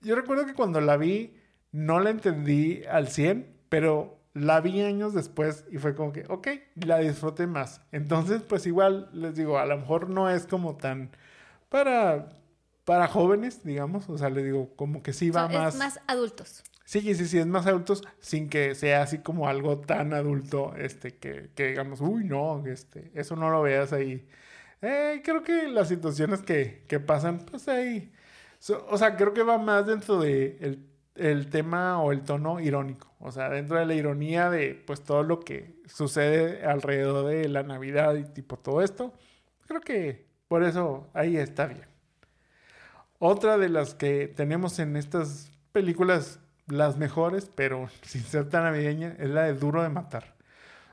[0.00, 1.34] Yo recuerdo que cuando la vi
[1.72, 6.48] no la entendí al 100, pero la vi años después y fue como que, ok,
[6.74, 7.80] la disfruté más.
[7.90, 11.10] Entonces, pues igual les digo, a lo mejor no es como tan
[11.68, 12.28] para
[12.84, 15.74] para jóvenes, digamos, o sea, les digo, como que sí va más...
[15.74, 16.62] Es más adultos.
[16.84, 21.16] Sí, sí, sí, es más adultos sin que sea así como algo tan adulto, este,
[21.16, 24.28] que, que digamos, uy, no, este, eso no lo veas ahí.
[24.82, 28.12] Eh, creo que las situaciones que, que pasan, pues ahí,
[28.88, 30.86] o sea, creo que va más dentro de el,
[31.16, 35.22] el, tema o el tono irónico, o sea, dentro de la ironía de, pues, todo
[35.22, 39.12] lo que sucede alrededor de la Navidad y tipo todo esto,
[39.66, 41.86] creo que por eso ahí está bien.
[43.18, 49.16] Otra de las que tenemos en estas películas las mejores, pero sin ser tan navideña,
[49.18, 50.36] es la de Duro de Matar.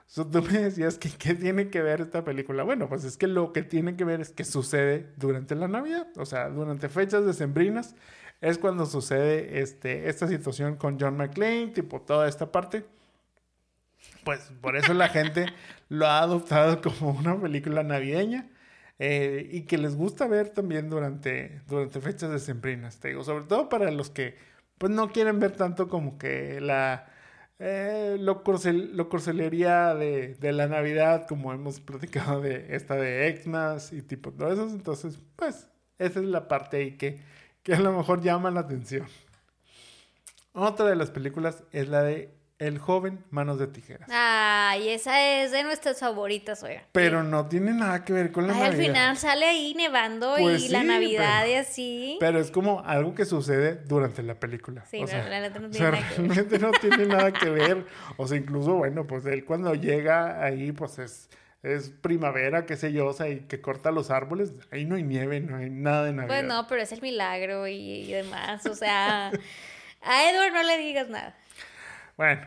[0.05, 2.63] So, tú me decías que qué tiene que ver esta película.
[2.63, 6.07] Bueno, pues es que lo que tiene que ver es que sucede durante la Navidad,
[6.17, 7.95] o sea, durante fechas decembrinas,
[8.43, 12.85] es cuando sucede este, esta situación con John McClane, tipo toda esta parte.
[14.25, 15.45] Pues por eso la gente
[15.89, 18.49] lo ha adoptado como una película navideña.
[18.99, 23.67] Eh, y que les gusta ver también durante, durante fechas decembrinas, te digo, sobre todo
[23.67, 24.37] para los que
[24.77, 27.07] pues no quieren ver tanto como que la
[27.59, 28.43] eh, lo,
[28.93, 34.31] lo corcelería de, de, la Navidad, como hemos platicado de esta de Xmas y tipo
[34.31, 34.69] todo eso.
[34.69, 37.19] Entonces, pues, esa es la parte ahí que,
[37.63, 39.07] que a lo mejor llama la atención.
[40.53, 44.07] Otra de las películas es la de el joven Manos de Tijeras.
[44.11, 46.83] Ay, esa es de nuestras favoritas, oiga.
[46.91, 48.79] Pero no tiene nada que ver con la Ay, Navidad.
[48.79, 52.17] Al final sale ahí nevando y pues la Navidad y así.
[52.19, 54.85] Pero es como algo que sucede durante la película.
[54.85, 56.17] Sí, o sea, la no tiene nada que ver.
[56.17, 57.85] realmente no tiene nada que ver.
[58.17, 61.29] O sea, incluso, bueno, pues él cuando llega ahí, pues es
[61.63, 65.03] es primavera, qué sé yo, o sea, y que corta los árboles, ahí no hay
[65.03, 66.35] nieve, no hay nada de Navidad.
[66.35, 69.27] Pues no, pero es el milagro y, y demás, o sea,
[70.01, 71.35] a Edward no le digas nada.
[72.17, 72.41] Bueno,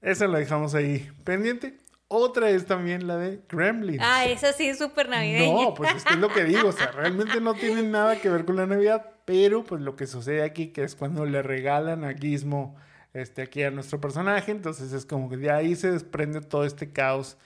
[0.00, 1.76] esa la dejamos ahí pendiente.
[2.06, 4.02] Otra es también la de Gremlins.
[4.02, 5.64] Ah, esa sí es súper navideña.
[5.64, 8.28] No, pues es que es lo que digo, o sea, realmente no tiene nada que
[8.28, 12.04] ver con la Navidad, pero pues lo que sucede aquí, que es cuando le regalan
[12.04, 12.76] a Gizmo
[13.14, 16.92] este, aquí a nuestro personaje, entonces es como que de ahí se desprende todo este
[16.92, 17.38] caos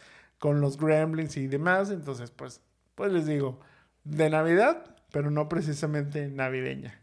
[0.47, 2.61] con los Gremlins y demás, entonces pues,
[2.95, 3.59] pues les digo,
[4.05, 7.03] de Navidad, pero no precisamente navideña.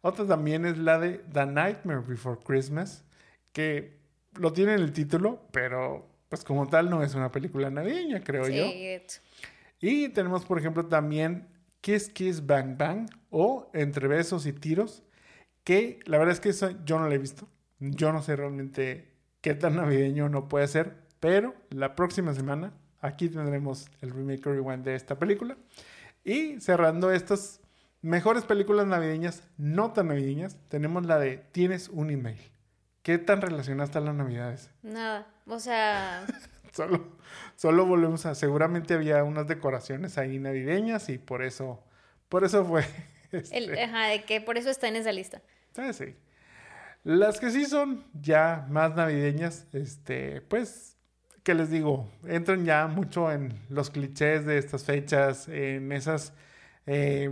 [0.00, 3.04] Otra también es la de The Nightmare Before Christmas,
[3.52, 3.98] que
[4.40, 8.48] lo tiene en el título, pero pues como tal no es una película navideña, creo
[8.48, 8.64] yo.
[9.78, 11.48] Y tenemos, por ejemplo, también
[11.82, 15.02] Kiss Kiss Bang Bang o Entre Besos y Tiros,
[15.62, 17.46] que la verdad es que eso yo no la he visto.
[17.80, 19.12] Yo no sé realmente
[19.42, 24.84] qué tan navideño no puede ser, pero la próxima semana aquí tendremos el remake rewind
[24.84, 25.56] de esta película.
[26.24, 27.60] Y cerrando estas
[28.00, 32.40] mejores películas navideñas, no tan navideñas, tenemos la de Tienes un email.
[33.04, 34.68] ¿Qué tan relacionada están las navidades?
[34.82, 36.26] Nada, o sea...
[36.72, 37.16] solo,
[37.54, 38.34] solo volvemos a...
[38.34, 41.84] Seguramente había unas decoraciones ahí navideñas y por eso,
[42.28, 42.84] por eso fue...
[43.30, 45.40] Este ajá, de que por eso está en esa lista.
[45.76, 46.16] Ah, sí.
[47.04, 50.91] Las que sí son ya más navideñas, este, pues,
[51.42, 52.10] ¿qué les digo?
[52.26, 56.32] Entran ya mucho en los clichés de estas fechas, en esas...
[56.86, 57.30] Eh,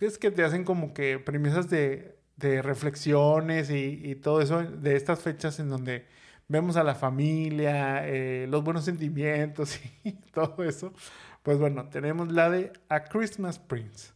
[0.00, 5.20] es que te hacen como que premisas de de reflexiones y, todo eso de estas
[5.20, 6.06] fechas en donde
[6.48, 10.92] vemos a la familia, eh, los buenos sentimientos y todo eso,
[11.42, 14.12] Pues bueno, tenemos la de A Christmas Prince.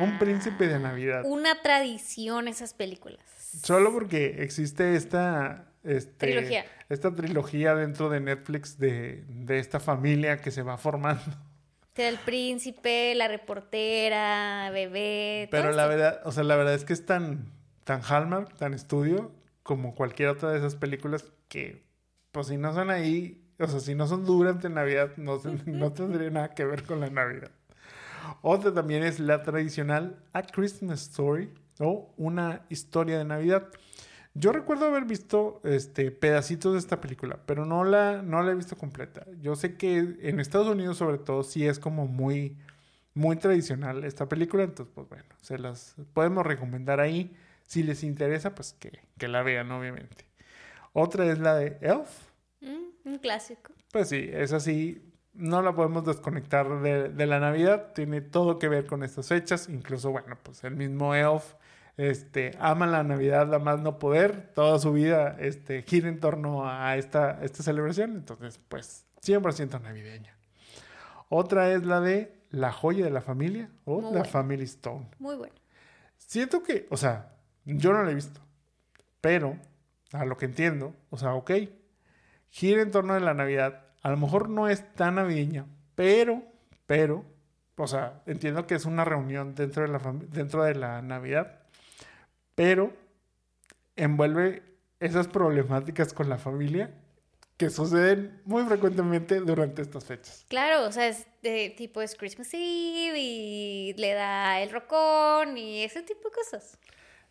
[0.00, 1.22] Un príncipe de Navidad.
[1.26, 3.20] Una tradición esas películas.
[3.62, 6.64] Solo porque existe esta este, trilogía.
[6.88, 11.22] esta trilogía dentro de Netflix de, de esta familia que se va formando.
[11.98, 15.48] El príncipe, la reportera, bebé.
[15.50, 17.50] Pero la verdad, o sea, la verdad es que es tan,
[17.82, 19.32] tan Hallmark, tan estudio,
[19.64, 21.82] como cualquier otra de esas películas que,
[22.30, 26.30] pues si no son ahí, o sea, si no son durante Navidad, no, no tendría
[26.30, 27.50] nada que ver con la Navidad.
[28.42, 31.50] Otra también es la tradicional A Christmas Story
[31.80, 33.68] o una historia de Navidad.
[34.38, 38.54] Yo recuerdo haber visto este, pedacitos de esta película, pero no la, no la he
[38.54, 39.26] visto completa.
[39.40, 42.56] Yo sé que en Estados Unidos, sobre todo, sí es como muy,
[43.14, 44.62] muy tradicional esta película.
[44.62, 47.34] Entonces, pues bueno, se las podemos recomendar ahí.
[47.66, 50.24] Si les interesa, pues que, que la vean, obviamente.
[50.92, 52.08] Otra es la de Elf.
[52.60, 53.72] Mm, un clásico.
[53.90, 55.02] Pues sí, es así.
[55.34, 57.92] No la podemos desconectar de, de la Navidad.
[57.92, 59.68] Tiene todo que ver con estas fechas.
[59.68, 61.54] Incluso, bueno, pues el mismo Elf
[61.98, 66.66] este, ama la Navidad a más no poder, toda su vida este, gira en torno
[66.66, 70.36] a esta, esta celebración, entonces pues 100% navideña.
[71.28, 75.08] Otra es la de La joya de la familia o La Family Stone.
[75.18, 75.54] Muy bueno.
[76.16, 77.32] Siento que, o sea,
[77.64, 78.40] yo no la he visto,
[79.20, 79.58] pero
[80.12, 81.50] a lo que entiendo, o sea, ok,
[82.48, 86.44] gira en torno a la Navidad, a lo mejor no es tan navideña, pero,
[86.86, 87.24] pero,
[87.76, 91.58] o sea, entiendo que es una reunión dentro de la, dentro de la Navidad
[92.58, 92.92] pero
[93.94, 94.64] envuelve
[94.98, 96.92] esas problemáticas con la familia
[97.56, 100.44] que suceden muy frecuentemente durante estas fechas.
[100.48, 105.84] Claro, o sea, es de tipo es Christmas Eve y le da el rocón y
[105.84, 106.80] ese tipo de cosas.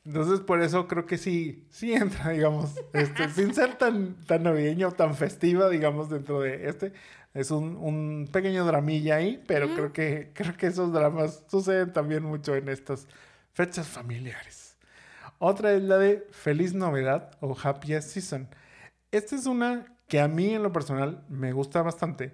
[0.06, 4.94] Entonces, por eso creo que sí, sí entra, digamos, este, sin ser tan, tan navideño,
[4.94, 6.94] tan festiva, digamos, dentro de este.
[7.34, 12.24] Es un, un pequeño dramilla ahí, pero creo, que, creo que esos dramas suceden también
[12.24, 13.10] mucho en estas
[13.52, 14.67] fechas familiares.
[15.40, 18.48] Otra es la de Feliz Novedad o Happiest Season.
[19.12, 22.34] Esta es una que a mí en lo personal me gusta bastante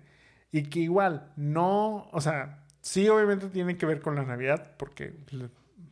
[0.52, 5.14] y que igual no, o sea, sí obviamente tiene que ver con la Navidad porque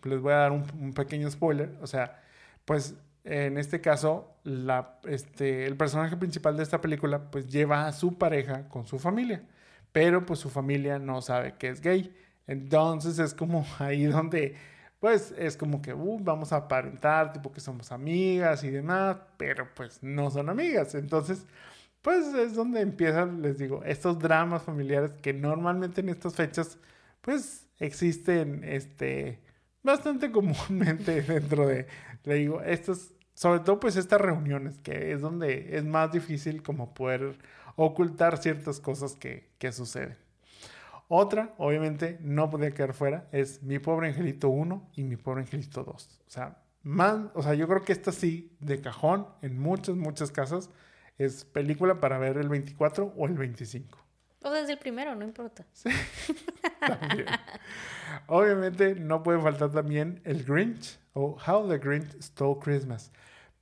[0.04, 2.22] les voy a dar un, pequeño spoiler, o sea,
[2.66, 4.36] pues en este caso
[5.04, 9.44] este, el personaje principal de esta película pues lleva a su pareja con su familia,
[9.92, 12.16] pero pues su familia no sabe que es gay.
[12.48, 14.56] Entonces es como ahí donde
[15.02, 19.68] pues es como que uh, vamos a aparentar, tipo que somos amigas y demás, pero
[19.76, 20.96] pues no son amigas.
[20.96, 21.48] Entonces,
[22.04, 26.78] pues es donde empiezan, les digo, estos dramas familiares que normalmente en estas fechas,
[27.22, 29.40] pues existen, este,
[29.84, 31.88] bastante comúnmente dentro de,
[32.24, 36.94] le digo, estos, sobre todo pues estas reuniones, que es donde es más difícil como
[36.94, 37.40] poder
[37.76, 40.18] ocultar ciertas cosas que, que suceden.
[41.14, 45.84] Otra, obviamente, no podía quedar fuera, es Mi Pobre Angelito 1 y Mi Pobre Angelito
[45.84, 46.22] 2.
[46.26, 50.32] O sea, más, o sea, yo creo que esta sí, de cajón, en muchas, muchas
[50.32, 50.70] casas,
[51.18, 54.00] es película para ver el 24 o el 25.
[54.42, 55.66] O desde el primero, no importa.
[55.74, 55.90] Sí,
[58.28, 63.12] Obviamente no puede faltar también el Grinch o How the Grinch Stole Christmas.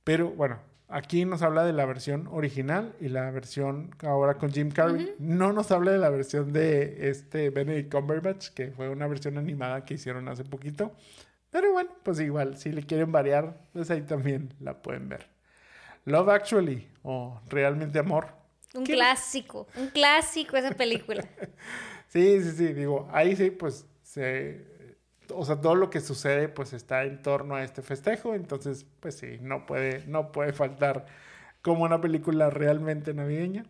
[0.04, 0.60] Pero bueno,
[0.92, 5.14] Aquí nos habla de la versión original y la versión ahora con Jim Carrey.
[5.20, 9.84] No nos habla de la versión de este Benedict Cumberbatch, que fue una versión animada
[9.84, 10.92] que hicieron hace poquito.
[11.50, 15.28] Pero bueno, pues igual, si le quieren variar, pues ahí también la pueden ver.
[16.06, 18.28] Love Actually o Realmente Amor.
[18.74, 21.22] Un clásico, un clásico esa película.
[22.08, 24.69] sí, sí, sí, digo, ahí sí, pues se
[25.34, 29.16] o sea, todo lo que sucede pues está en torno a este festejo, entonces pues
[29.16, 31.06] sí, no puede, no puede faltar
[31.62, 33.64] como una película realmente navideña.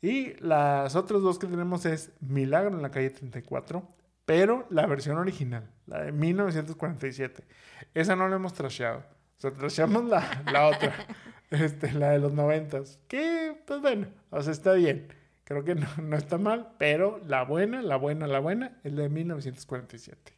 [0.00, 3.88] Y las otras dos que tenemos es Milagro en la calle 34,
[4.24, 7.44] pero la versión original, la de 1947.
[7.94, 8.98] Esa no la hemos trasheado.
[8.98, 10.94] O sea, trasheamos la, la otra,
[11.50, 15.08] este, la de los noventas, que pues bueno, o sea, está bien.
[15.44, 19.02] Creo que no, no está mal, pero la buena, la buena, la buena es la
[19.02, 20.35] de 1947.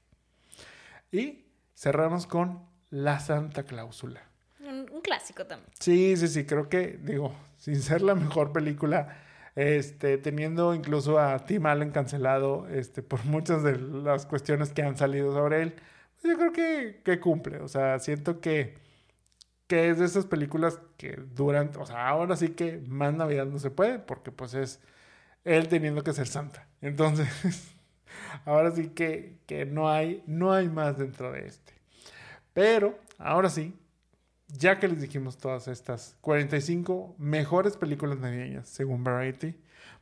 [1.11, 4.23] Y cerramos con La Santa Cláusula.
[4.61, 5.71] Un, clásico también.
[5.79, 9.17] Sí, sí, sí, creo que, digo, sin ser la mejor película,
[9.55, 14.97] este, teniendo incluso a Tim Allen cancelado este, por muchas de las cuestiones que han
[14.97, 15.75] salido sobre él,
[16.21, 17.61] pues yo creo que, que cumple.
[17.61, 18.77] O sea, siento que,
[19.67, 23.59] que es de esas películas que duran, o sea, ahora sí que más Navidad no
[23.59, 24.81] se puede, porque pues es
[25.45, 26.69] él teniendo que ser santa.
[26.81, 27.29] Entonces,
[28.45, 29.39] ahora sí que,
[29.71, 31.75] no, hay, no hay más dentro de este.
[32.53, 33.75] Pero, ahora sí,
[34.49, 39.55] ya que les dijimos todas estas 45 mejores películas navideñas según Variety,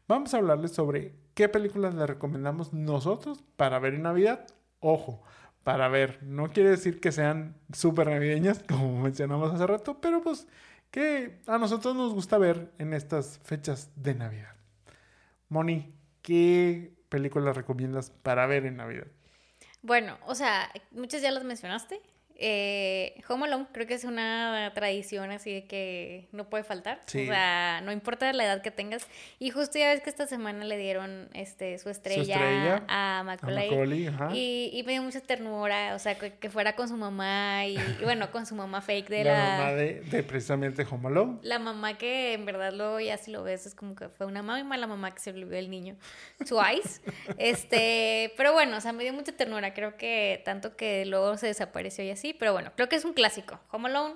[0.09, 4.47] vamos a hablarles sobre qué películas les recomendamos nosotros para ver en Navidad.
[4.81, 5.23] Ojo,
[5.65, 10.47] para ver, no quiere decir que sean súper navideñas, como mencionamos hace rato, pero pues
[10.91, 14.55] que a nosotros nos gusta ver en estas fechas de Navidad.
[15.49, 19.07] Moni, ¿qué películas recomiendas para ver en Navidad?
[19.81, 22.03] Bueno, o sea, muchas ya las mencionaste.
[22.39, 27.01] Eh, Home Alone creo que es una tradición así de que no puede faltar.
[27.07, 29.07] O sea, no importa la edad que tengas.
[29.39, 33.71] Y justo ya ves que esta semana le dieron este su estrella, a Macaulay.
[34.35, 38.47] y, me dio mucha ternura, o sea, que, fuera con su mamá y, bueno, con
[38.47, 39.33] su mamá fake de la...
[39.33, 41.39] La mamá de, precisamente Home Alone.
[41.43, 44.43] La mamá que en verdad luego ya si lo ves es como que fue una
[44.43, 45.97] muy mala mamá que se olvidó el niño.
[46.39, 47.01] Twice.
[47.39, 49.75] este, pero bueno, o sea, me dio mucha ternura.
[49.75, 53.13] Creo que tanto que luego se desapareció y así pero bueno, creo que es un
[53.13, 53.61] clásico.
[53.71, 54.15] Home Alone,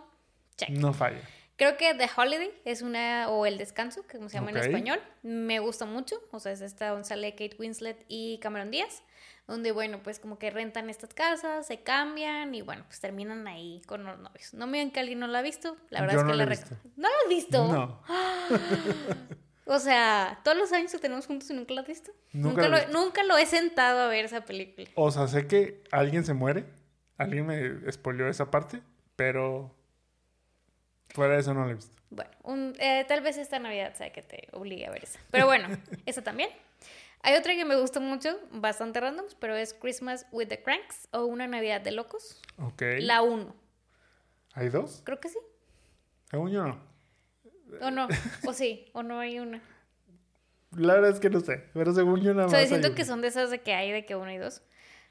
[0.56, 0.70] check.
[0.70, 1.20] No falla.
[1.60, 4.98] Creo que The Holiday es una, o El Descanso, que como se llama en español,
[5.22, 6.16] me gusta mucho.
[6.30, 9.02] O sea, es esta donde sale Kate Winslet y Cameron Díaz,
[9.46, 13.82] donde, bueno, pues como que rentan estas casas, se cambian y, bueno, pues terminan ahí
[13.84, 14.54] con los novios.
[14.54, 16.56] No me digan que alguien no la ha visto, la verdad es que la, la
[16.96, 17.68] ¿No la has visto?
[17.70, 18.02] No.
[19.72, 22.10] O sea, todos los años que tenemos juntos y nunca la has visto.
[22.32, 24.88] Nunca, lo, nunca lo he sentado a ver esa película.
[24.96, 26.64] O sea, sé que alguien se muere
[27.20, 28.80] Alguien me spoileó esa parte,
[29.14, 29.70] pero
[31.10, 31.94] fuera de eso no la he visto.
[32.08, 35.20] Bueno, eh, tal vez esta Navidad sea que te obligue a ver esa.
[35.30, 35.68] Pero bueno,
[36.06, 36.48] esa también.
[37.20, 41.26] Hay otra que me gustó mucho, bastante random, pero es Christmas with the Cranks o
[41.26, 42.40] Una Navidad de Locos.
[42.56, 42.84] Ok.
[43.00, 43.54] La 1.
[44.54, 45.02] ¿Hay dos?
[45.04, 45.38] Creo que sí.
[46.30, 46.80] Según yo no.
[47.82, 48.08] O no,
[48.46, 49.60] o sí, o no hay una.
[50.74, 52.54] La verdad es que no sé, pero según yo nada más.
[52.54, 54.62] O sea, siento que son de esas de que hay de que uno y dos.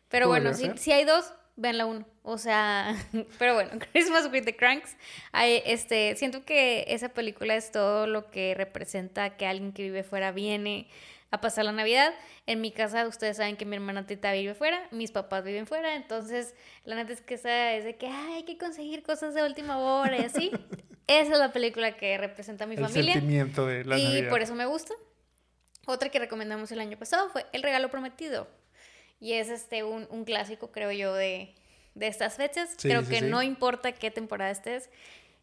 [0.08, 2.06] Pero bueno, si, si hay dos, vean la uno.
[2.24, 2.96] O sea,
[3.40, 4.96] pero bueno, Christmas with the Cranks.
[5.34, 10.32] este, siento que esa película es todo lo que representa que alguien que vive fuera
[10.32, 10.88] viene
[11.32, 12.14] a pasar la Navidad.
[12.48, 15.96] En mi casa, ustedes saben que mi hermana Tita vive fuera, mis papás viven fuera,
[15.96, 19.78] entonces la neta es que esa es de que hay que conseguir cosas de última
[19.78, 20.52] hora y así.
[21.08, 23.14] esa es la película que representa a mi familia.
[23.14, 24.94] El sentimiento de la Y por eso me gusta.
[25.86, 28.48] Otra que recomendamos el año pasado fue El regalo prometido.
[29.20, 31.54] Y es este un, un clásico, creo yo, de,
[31.96, 32.76] de estas fechas.
[32.82, 34.90] creo que no importa qué temporada estés.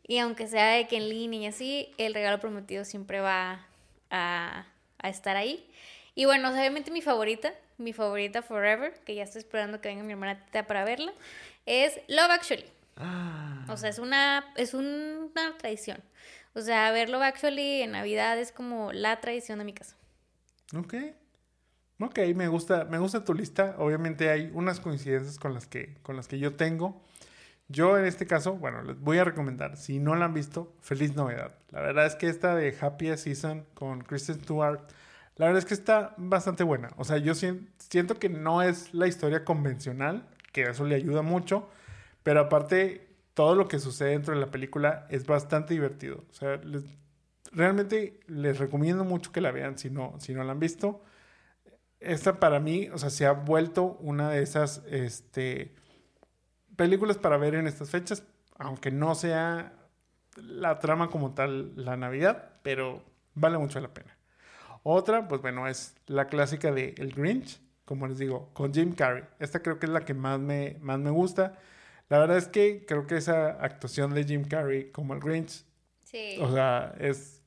[0.06, 3.66] Y aunque sea de que en línea y así, el regalo prometido siempre va
[4.10, 4.66] a,
[4.98, 5.68] a estar ahí.
[6.14, 10.12] Y bueno, obviamente mi favorita, mi favorita forever, que ya estoy esperando que venga mi
[10.12, 11.12] hermana Tita para verla,
[11.66, 12.64] es Love Actually.
[12.96, 13.66] Ah.
[13.68, 16.02] O sea, es una, es una tradición.
[16.54, 19.96] O sea, ver Love Actually en Navidad es como la tradición de mi casa.
[20.74, 20.94] Ok.
[21.98, 23.74] Ok, me gusta, me gusta tu lista.
[23.78, 27.02] Obviamente hay unas coincidencias con las que, con las que yo tengo.
[27.68, 31.16] Yo en este caso, bueno, les voy a recomendar, si no la han visto, feliz
[31.16, 31.56] novedad.
[31.70, 34.80] La verdad es que esta de Happy Season con Kristen Stewart,
[35.36, 36.90] la verdad es que está bastante buena.
[36.96, 41.68] O sea, yo siento que no es la historia convencional, que eso le ayuda mucho,
[42.22, 46.24] pero aparte todo lo que sucede dentro de la película es bastante divertido.
[46.30, 46.60] O sea,
[47.52, 51.02] realmente les recomiendo mucho que la vean si no, si no la han visto
[52.00, 55.74] esta para mí, o sea, se ha vuelto una de esas este,
[56.76, 58.24] películas para ver en estas fechas,
[58.58, 59.72] aunque no sea
[60.36, 63.02] la trama como tal la Navidad, pero
[63.34, 64.16] vale mucho la pena.
[64.82, 69.24] Otra, pues bueno, es la clásica de El Grinch, como les digo, con Jim Carrey.
[69.38, 71.58] Esta creo que es la que más me, más me gusta.
[72.08, 75.64] La verdad es que creo que esa actuación de Jim Carrey como el Grinch,
[76.40, 77.42] o sea, es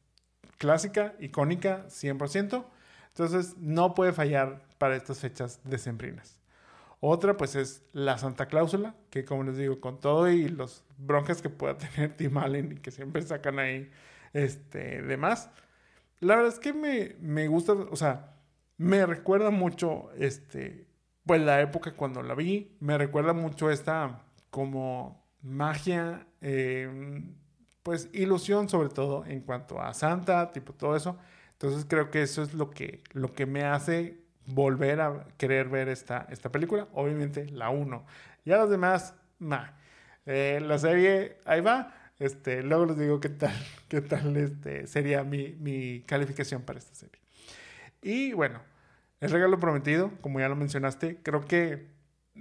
[0.57, 2.65] clásica, icónica, 100%.
[3.09, 6.39] Entonces, no puede fallar para estas fechas decembrinas.
[7.01, 11.41] Otra, pues, es la Santa Cláusula, que como les digo, con todo y los broncas
[11.41, 13.89] que pueda tener Tim Allen y que siempre sacan ahí
[14.33, 15.49] este, demás,
[16.19, 18.35] la verdad es que me, me gusta, o sea,
[18.77, 20.87] me recuerda mucho, este,
[21.25, 27.35] pues, la época cuando la vi, me recuerda mucho esta como magia, em,
[27.83, 31.17] pues, ilusión sobre todo en cuanto a Santa, tipo todo eso
[31.61, 35.89] entonces creo que eso es lo que, lo que me hace volver a querer ver
[35.89, 36.87] esta, esta película.
[36.93, 38.05] Obviamente la 1.
[38.45, 39.73] Y a los demás, ma.
[40.25, 41.93] Eh, la serie, ahí va.
[42.17, 43.53] Este, luego les digo qué tal,
[43.89, 47.19] qué tal este, sería mi, mi calificación para esta serie.
[48.01, 48.61] Y bueno,
[49.19, 51.87] El Regalo Prometido, como ya lo mencionaste, creo que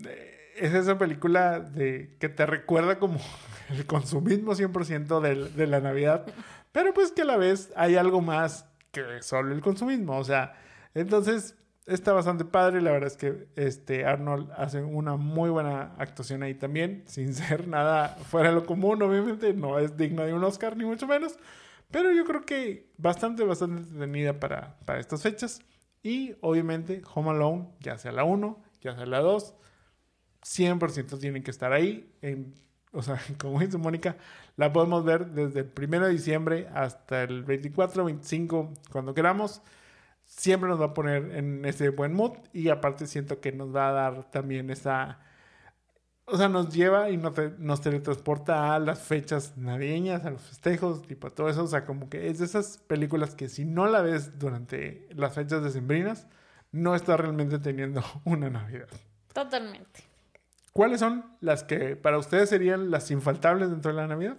[0.05, 3.19] eh, es esa película de, que te recuerda como
[3.71, 6.25] el consumismo 100% de, de la Navidad,
[6.71, 8.69] pero pues que a la vez hay algo más
[9.07, 10.19] que solo el consumismo.
[10.19, 10.55] O sea,
[10.95, 12.81] entonces está bastante padre.
[12.81, 17.67] La verdad es que este Arnold hace una muy buena actuación ahí también, sin ser
[17.69, 19.53] nada fuera de lo común, obviamente.
[19.55, 21.39] No es digno de un Oscar, ni mucho menos.
[21.91, 25.61] Pero yo creo que bastante, bastante entretenida para, para estas fechas.
[26.03, 29.55] Y obviamente Home Alone, ya sea la 1, ya sea la 2,
[30.43, 32.15] 100% tienen que estar ahí.
[32.23, 32.55] En,
[32.93, 34.17] o sea, como dice Mónica,
[34.59, 39.63] la podemos ver desde el 1 de diciembre hasta el 24, 25, cuando queramos
[40.29, 43.89] siempre nos va a poner en ese buen mood y aparte siento que nos va
[43.89, 45.21] a dar también esa...
[46.25, 51.07] O sea, nos lleva y nos, nos teletransporta a las fechas navideñas, a los festejos,
[51.07, 51.63] tipo todo eso.
[51.65, 55.35] O sea, como que es de esas películas que si no la ves durante las
[55.35, 56.27] fechas decembrinas,
[56.73, 58.89] no está realmente teniendo una Navidad.
[59.33, 60.03] Totalmente.
[60.75, 64.37] ¿Cuáles son las que para ustedes serían las infaltables dentro de la Navidad?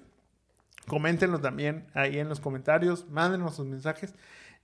[0.89, 4.13] Coméntenlo también ahí en los comentarios, mándenos sus mensajes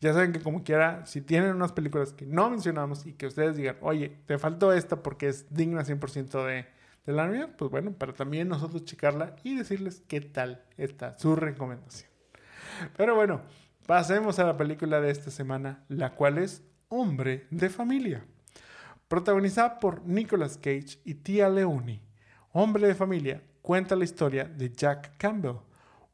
[0.01, 3.55] ya saben que como quiera, si tienen unas películas que no mencionamos y que ustedes
[3.55, 6.65] digan, oye, te faltó esta porque es digna 100% de,
[7.05, 11.35] de la Navidad, pues bueno, para también nosotros checarla y decirles qué tal está su
[11.35, 12.09] recomendación.
[12.97, 13.41] Pero bueno,
[13.85, 18.25] pasemos a la película de esta semana, la cual es Hombre de Familia.
[19.07, 22.01] Protagonizada por Nicolas Cage y Tia Leoni,
[22.51, 25.57] Hombre de Familia cuenta la historia de Jack Campbell,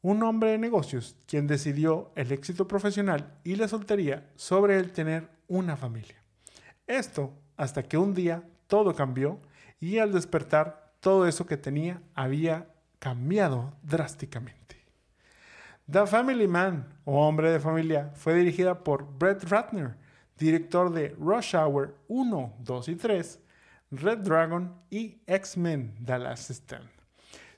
[0.02, 5.28] un hombre de negocios quien decidió el éxito profesional y la soltería sobre el tener
[5.46, 6.16] una familia.
[6.86, 9.40] Esto hasta que un día todo cambió
[9.78, 14.76] y al despertar todo eso que tenía había cambiado drásticamente.
[15.90, 19.96] The Family Man o Hombre de Familia fue dirigida por Brett Ratner,
[20.36, 23.40] director de Rush Hour 1, 2 y 3,
[23.92, 26.88] Red Dragon y X-Men The Last Stand,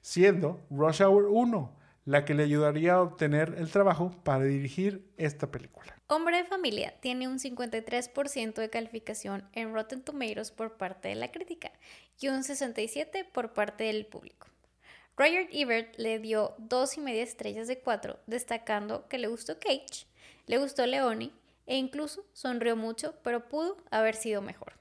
[0.01, 5.51] siendo Rush Hour 1 la que le ayudaría a obtener el trabajo para dirigir esta
[5.51, 5.97] película.
[6.07, 11.33] Hombre de Familia tiene un 53% de calificación en Rotten Tomatoes por parte de la
[11.33, 11.73] crítica
[12.21, 14.49] y un 67% por parte del público.
[15.17, 20.07] Roger Ebert le dio dos y media estrellas de cuatro, destacando que le gustó Cage,
[20.47, 21.33] le gustó Leoni
[21.67, 24.75] e incluso sonrió mucho, pero pudo haber sido mejor.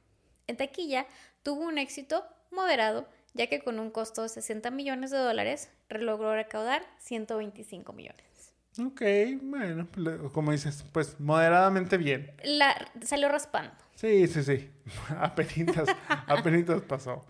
[0.48, 1.08] En taquilla
[1.44, 6.34] tuvo un éxito moderado ya que con un costo de 60 millones de dólares logró
[6.34, 8.54] recaudar 125 millones.
[8.80, 9.02] Ok,
[9.44, 9.88] bueno,
[10.34, 12.32] como dices, pues moderadamente bien.
[12.44, 13.74] La, salió raspando.
[13.96, 14.72] Sí, sí, sí.
[15.20, 15.90] apenitas,
[16.28, 17.24] apenitas pasó.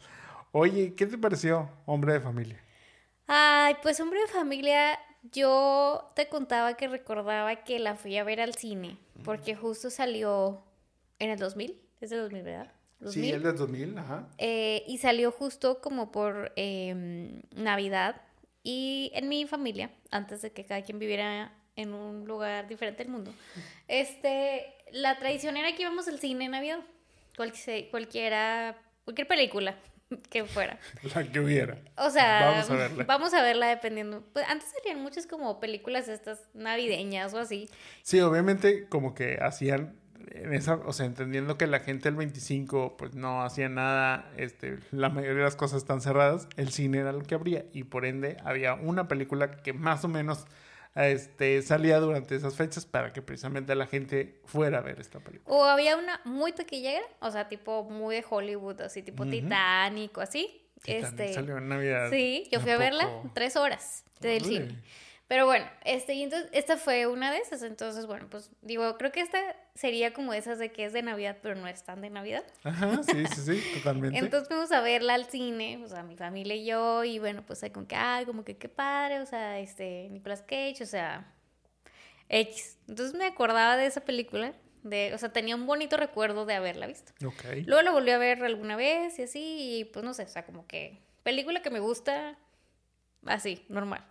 [0.52, 2.64] Oye, ¿qué te pareció Hombre de Familia?
[3.28, 5.00] Ay, pues Hombre de Familia,
[5.32, 10.64] yo te contaba que recordaba que la fui a ver al cine, porque justo salió
[11.20, 12.72] en el 2000, es del 2000, ¿verdad?
[13.10, 14.28] Sí, el de 2000, ajá.
[14.38, 18.22] Eh, y salió justo como por em, Navidad.
[18.64, 23.12] Y en mi familia, antes de que cada quien viviera en un lugar diferente del
[23.12, 23.34] mundo,
[23.88, 26.80] este, la tradición era que íbamos al cine en Navidad.
[27.36, 29.76] cualquiera, cualquier película
[30.30, 30.80] que fuera.
[31.16, 31.78] La que hubiera.
[31.98, 33.04] O sea, vamos a verla.
[33.06, 34.24] Vamos a verla dependiendo.
[34.34, 37.70] Pues antes salían muchas como películas estas navideñas o así.
[38.02, 40.00] Sí, obviamente como que hacían
[40.32, 44.80] en esa, o sea, entendiendo que la gente el 25 pues no hacía nada, este,
[44.92, 48.06] la mayoría de las cosas están cerradas, el cine era lo que habría y por
[48.06, 50.46] ende había una película que más o menos
[50.96, 55.56] este, salía durante esas fechas para que precisamente la gente fuera a ver esta película.
[55.56, 60.22] O había una muy taquillera, o sea, tipo muy de Hollywood, así tipo Titanic o
[60.22, 60.62] así.
[60.86, 62.10] este, salió en Navidad.
[62.12, 64.80] Sí, yo fui a verla tres horas del cine.
[65.28, 67.64] Pero bueno, este, y entonces, esta fue una de esas.
[67.64, 69.40] Entonces, bueno, pues digo, creo que esta
[69.74, 72.44] sería como esas de que es de Navidad, pero no es tan de Navidad.
[72.64, 74.20] Ajá, sí, sí, sí, totalmente.
[74.20, 77.64] entonces fuimos a verla al cine, o sea, mi familia y yo, y bueno, pues
[77.74, 81.34] como que, ay, como que qué padre, o sea, este, Nicolas Cage, o sea,
[82.30, 82.78] X.
[82.88, 84.54] Entonces me acordaba de esa película.
[84.84, 87.14] De, o sea, tenía un bonito recuerdo de haberla visto.
[87.26, 87.46] Ok.
[87.66, 90.46] Luego la volví a ver alguna vez y así, y pues no sé, o sea,
[90.46, 92.38] como que película que me gusta,
[93.26, 94.06] así, normal.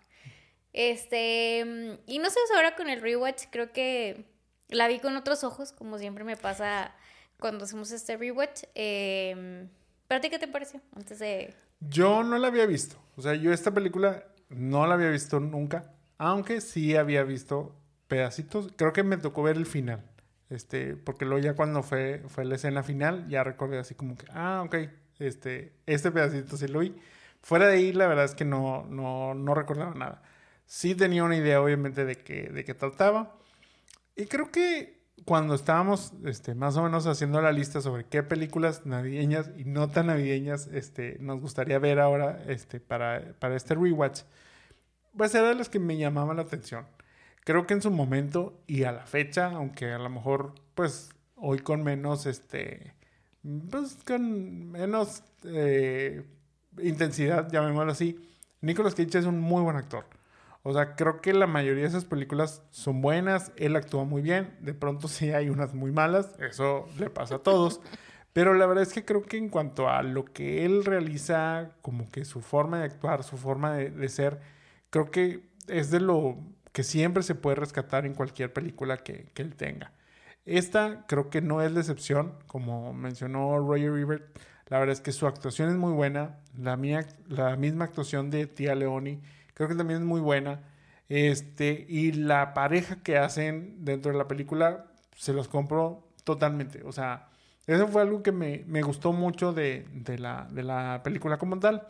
[0.73, 4.25] Este, y no sé, ahora con el rewatch creo que
[4.69, 6.95] la vi con otros ojos, como siempre me pasa
[7.39, 8.65] cuando hacemos este rewatch.
[8.75, 9.69] Eh,
[10.09, 11.55] ¿Pero a ti qué te pareció antes de...?
[11.81, 12.97] Yo no la había visto.
[13.17, 17.75] O sea, yo esta película no la había visto nunca, aunque sí había visto
[18.09, 18.71] pedacitos.
[18.77, 20.03] Creo que me tocó ver el final.
[20.49, 24.27] Este, porque luego ya cuando fue, fue la escena final, ya recordé así como que,
[24.33, 24.77] ah, ok,
[25.19, 26.95] este, este pedacito sí lo vi.
[27.41, 30.23] Fuera de ahí, la verdad es que no, no, no recordaba nada
[30.73, 33.37] sí tenía una idea, obviamente, de qué de que trataba.
[34.17, 38.87] Y creo que cuando estábamos este, más o menos haciendo la lista sobre qué películas
[38.87, 44.23] navideñas y no tan navideñas este, nos gustaría ver ahora este, para, para este rewatch,
[45.15, 46.87] pues era de las que me llamaban la atención.
[47.45, 51.59] Creo que en su momento y a la fecha, aunque a lo mejor, pues, hoy
[51.59, 52.95] con menos, este,
[53.71, 56.25] pues con menos eh,
[56.83, 58.19] intensidad, llamémoslo así.
[58.63, 60.07] Nicolas Cage es un muy buen actor.
[60.65, 64.57] O sea, creo que la mayoría de esas películas son buenas, él actúa muy bien,
[64.61, 67.81] de pronto sí hay unas muy malas, eso le pasa a todos,
[68.33, 72.09] pero la verdad es que creo que en cuanto a lo que él realiza, como
[72.11, 74.41] que su forma de actuar, su forma de, ser,
[74.91, 76.39] creo que es de lo
[76.73, 79.93] que siempre se puede rescatar en cualquier película que, que él tenga.
[80.45, 84.39] Esta creo que no es la excepción, como mencionó Roger Ebert,
[84.69, 88.47] la verdad es que su actuación es muy buena, la, mía, la misma actuación de
[88.47, 89.21] Tía Leoni
[89.55, 90.63] creo que también es muy buena.
[91.09, 94.87] Este, y la pareja que hacen dentro de la película,
[95.17, 96.83] se los compro totalmente.
[96.85, 97.29] O sea,
[97.67, 99.87] eso fue algo que me, gustó mucho de,
[100.19, 101.87] la, de la película como tal.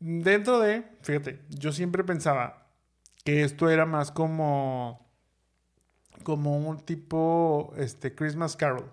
[0.00, 2.66] Dentro de, fíjate, yo siempre pensaba
[3.24, 5.10] que esto era más como
[6.22, 8.90] como un tipo este Christmas Carol.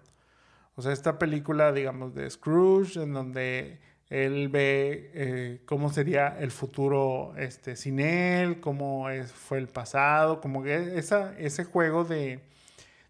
[0.76, 3.80] O sea, esta película, digamos, de Scrooge, en donde
[4.10, 10.40] él ve eh, cómo sería el futuro este, sin él, cómo es, fue el pasado,
[10.42, 12.42] como que esa, ese juego de,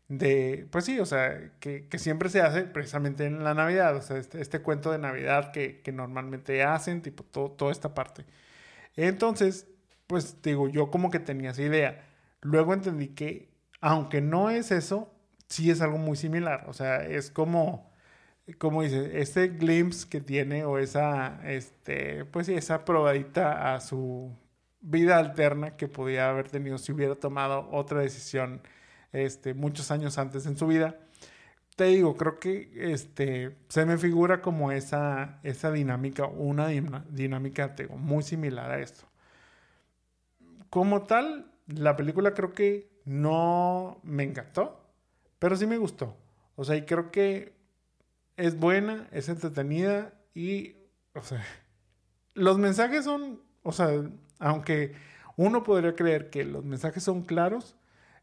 [0.08, 4.02] de, pues sí, o sea, que, que, siempre se hace precisamente en la Navidad, o
[4.02, 8.26] sea, este, este cuento de Navidad que, que, normalmente hacen, tipo toda esta parte.
[8.96, 9.68] Entonces,
[10.08, 12.06] pues digo, yo como que tenía esa idea.
[12.42, 13.50] Luego entendí que,
[13.82, 15.14] aunque no es eso,
[15.48, 17.87] sí es algo muy similar, o sea, es como
[18.54, 24.36] como dice, este glimpse que tiene o esa, este, pues esa probadita a su
[24.80, 28.62] vida alterna que podía haber tenido si hubiera tomado otra decisión
[29.12, 30.98] este, muchos años antes en su vida.
[31.76, 38.24] Te digo, creo que este, se me figura como esa, esa dinámica, una dinámica muy
[38.24, 39.06] similar a esto.
[40.70, 44.90] Como tal, la película creo que no me encantó,
[45.40, 46.18] pero sí me gustó.
[46.56, 47.57] O sea, y creo que
[48.38, 50.76] es buena, es entretenida y,
[51.14, 51.44] o sea,
[52.34, 53.90] los mensajes son, o sea,
[54.40, 54.94] aunque
[55.36, 57.76] uno podría creer que los mensajes son claros,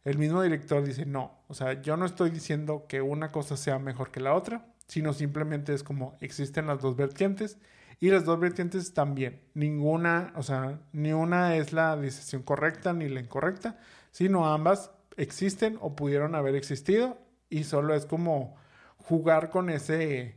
[0.04, 3.78] el mismo director dice, no, o sea, yo no estoy diciendo que una cosa sea
[3.78, 7.58] mejor que la otra, sino simplemente es como existen las dos vertientes
[8.00, 9.40] y las dos vertientes bien.
[9.54, 13.78] Ninguna, o sea, ni una es la decisión correcta ni la incorrecta,
[14.10, 18.56] sino ambas existen o pudieron haber existido y solo es como
[19.04, 20.36] jugar con ese,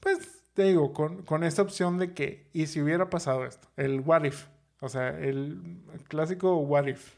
[0.00, 3.68] pues te digo, con, con esa opción de que, ¿y si hubiera pasado esto?
[3.76, 4.46] El what if,
[4.80, 7.16] o sea, el, clásico what if.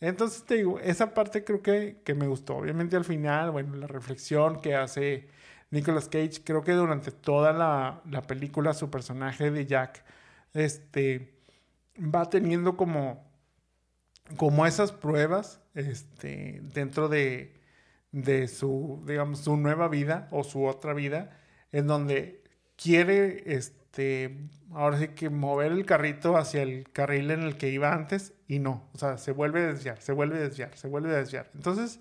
[0.00, 2.56] Entonces te digo, esa parte creo que, que, me gustó.
[2.56, 5.28] Obviamente al final, bueno, la reflexión que hace
[5.70, 10.04] Nicolas Cage, creo que durante toda la, la película su personaje de Jack,
[10.52, 11.34] este,
[11.98, 13.24] va teniendo como,
[14.36, 17.63] como esas pruebas, este, dentro de,
[18.14, 21.36] de su, digamos, su nueva vida o su otra vida,
[21.72, 22.44] en donde
[22.76, 24.38] quiere, este,
[24.72, 28.60] ahora sí que mover el carrito hacia el carril en el que iba antes y
[28.60, 31.50] no, o sea, se vuelve a desviar, se vuelve a desviar, se vuelve a desviar.
[31.54, 31.98] Entonces,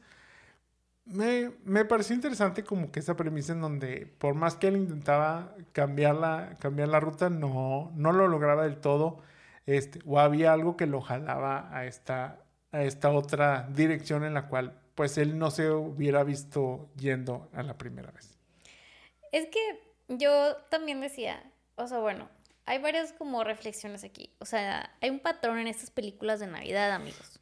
[1.05, 5.55] me, me pareció interesante como que esa premisa en donde por más que él intentaba
[5.71, 9.19] cambiar la, cambiar la ruta, no, no lo lograba del todo,
[9.65, 12.39] este, o había algo que lo jalaba a esta,
[12.71, 17.63] a esta otra dirección en la cual pues él no se hubiera visto yendo a
[17.63, 18.37] la primera vez.
[19.31, 19.59] Es que
[20.07, 21.43] yo también decía,
[21.75, 22.29] o sea, bueno,
[22.65, 24.33] hay varias como reflexiones aquí.
[24.39, 27.39] O sea, hay un patrón en estas películas de Navidad, amigos.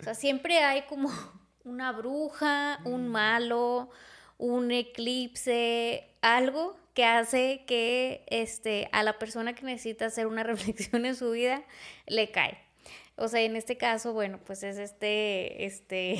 [0.00, 1.10] O sea, siempre hay como
[1.64, 3.10] una bruja, un mm.
[3.10, 3.90] malo,
[4.36, 11.06] un eclipse, algo que hace que este, a la persona que necesita hacer una reflexión
[11.06, 11.62] en su vida
[12.06, 12.58] le cae.
[13.18, 16.16] O sea, en este caso, bueno, pues es este, este,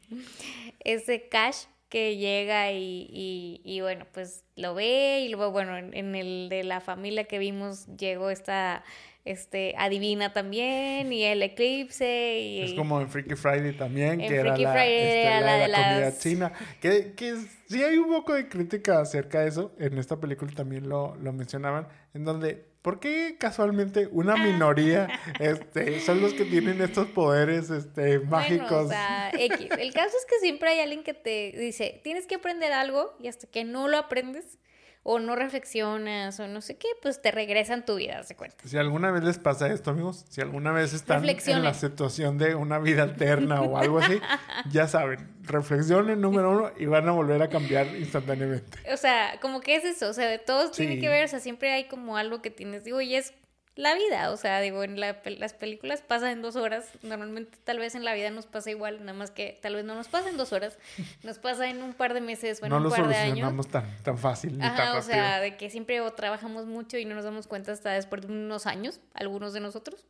[0.84, 6.48] ese cash que llega y, y, bueno, pues lo ve y luego, bueno, en, el
[6.48, 8.84] de la familia que vimos llegó esta,
[9.24, 12.62] este, adivina también y el eclipse y...
[12.62, 16.52] Es como en Freaky Friday también, que era la, este, la, de la comida china.
[16.80, 17.34] Que, que
[17.68, 21.32] sí hay un poco de crítica acerca de eso, en esta película también lo, lo
[21.32, 24.42] mencionaban, en donde ¿Por qué casualmente una ah.
[24.42, 25.08] minoría
[25.40, 28.86] este, son los que tienen estos poderes este, mágicos?
[28.86, 29.68] o sea, X.
[29.78, 33.28] El caso es que siempre hay alguien que te dice, tienes que aprender algo y
[33.28, 34.58] hasta que no lo aprendes,
[35.02, 38.56] o no reflexionas o no sé qué, pues te regresan tu vida, se cuenta.
[38.66, 42.54] Si alguna vez les pasa esto, amigos, si alguna vez están en la situación de
[42.54, 44.20] una vida alterna o algo así,
[44.70, 48.78] ya saben, reflexionen número uno y van a volver a cambiar instantáneamente.
[48.92, 51.72] O sea, como que es eso, o sea, todos tienen que ver, o sea, siempre
[51.72, 53.32] hay como algo que tienes, digo, y es
[53.80, 54.30] la vida.
[54.30, 56.88] O sea, digo, en las películas pasa en dos horas.
[57.02, 59.94] Normalmente tal vez en la vida nos pasa igual, nada más que tal vez no
[59.94, 60.78] nos pasa en dos horas.
[61.22, 63.52] Nos pasa en un par de meses o en un par de años.
[63.52, 67.14] No tan, tan fácil ni tan O sea, de que siempre trabajamos mucho y no
[67.14, 70.06] nos damos cuenta hasta después de unos años, algunos de nosotros.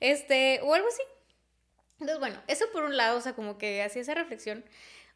[0.00, 1.02] Este, o algo así.
[2.00, 4.64] Entonces, bueno, eso por un lado, o sea, como que hacía esa reflexión.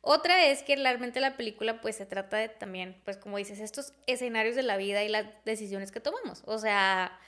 [0.00, 3.92] Otra es que realmente la película pues se trata de también, pues como dices, estos
[4.06, 6.42] escenarios de la vida y las decisiones que tomamos.
[6.46, 7.18] O sea,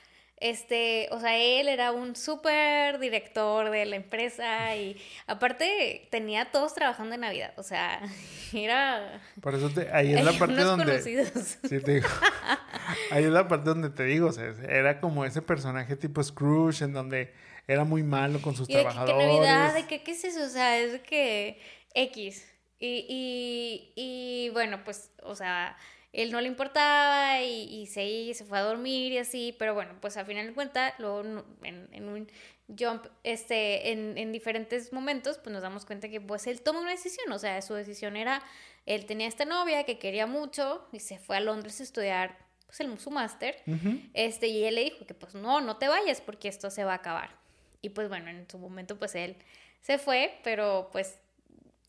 [0.40, 6.74] este, o sea, él era un súper director de la empresa y aparte tenía todos
[6.74, 8.00] trabajando en Navidad, o sea,
[8.52, 9.20] era...
[9.40, 11.02] Por eso te, ahí es la parte donde...
[11.68, 12.08] Sí, te digo.
[13.10, 16.84] ahí es la parte donde te digo, o sea, era como ese personaje tipo Scrooge
[16.84, 17.32] en donde
[17.66, 19.14] era muy malo con sus trabajadores.
[19.14, 19.74] ¿Qué Navidad?
[19.74, 20.44] ¿De qué, qué es eso?
[20.44, 21.60] O sea, es que
[21.94, 22.46] X.
[22.80, 25.76] Y, y, y bueno, pues, o sea
[26.12, 30.16] él no le importaba y, se, se fue a dormir y así, pero bueno, pues
[30.16, 31.20] al final de cuentas, luego
[31.62, 32.26] en, un
[32.78, 37.30] jump, este, en, diferentes momentos, pues nos damos cuenta que pues él toma una decisión,
[37.32, 38.42] o sea, su decisión era,
[38.86, 42.80] él tenía esta novia que quería mucho y se fue a Londres a estudiar pues
[42.80, 43.62] el, su máster,
[44.12, 46.92] este, y él le dijo que pues no, no te vayas porque esto se va
[46.92, 47.30] a acabar.
[47.80, 49.36] Y pues bueno, en su momento pues él
[49.80, 51.18] se fue, pero pues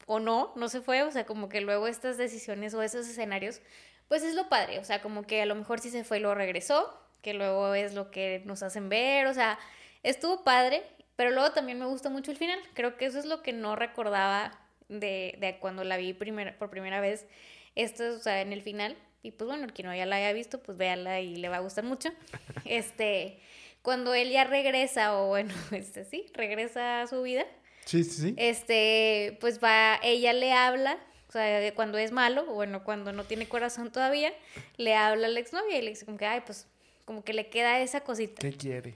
[0.05, 3.61] o no, no se fue, o sea, como que luego estas decisiones o esos escenarios
[4.09, 6.21] pues es lo padre, o sea, como que a lo mejor sí se fue y
[6.21, 9.57] lo regresó, que luego es lo que nos hacen ver, o sea,
[10.03, 10.83] estuvo padre,
[11.15, 13.75] pero luego también me gusta mucho el final, creo que eso es lo que no
[13.75, 17.27] recordaba de, de cuando la vi por primera vez,
[17.75, 20.33] esto, o sea, en el final, y pues bueno, el que no ya la haya
[20.33, 22.09] visto, pues véala y le va a gustar mucho,
[22.65, 23.39] este,
[23.83, 27.45] cuando él ya regresa, o bueno, este sí, regresa a su vida,
[27.85, 28.33] Sí, sí, sí.
[28.37, 30.99] Este, pues va, ella le habla
[31.29, 34.33] o sea, cuando es malo, bueno, cuando no tiene corazón todavía,
[34.77, 36.65] le habla a la exnovia y le dice como que, ay, pues
[37.05, 38.41] como que le queda esa cosita.
[38.41, 38.95] ¿Qué quiere?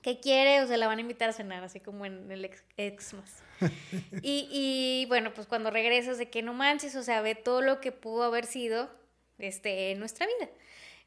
[0.00, 0.62] ¿Qué quiere?
[0.62, 3.42] O sea, la van a invitar a cenar, así como en el ex, más.
[4.22, 7.82] y, y bueno, pues cuando regresas de que no manches, o sea, ve todo lo
[7.82, 8.88] que pudo haber sido
[9.36, 10.48] este, en nuestra vida.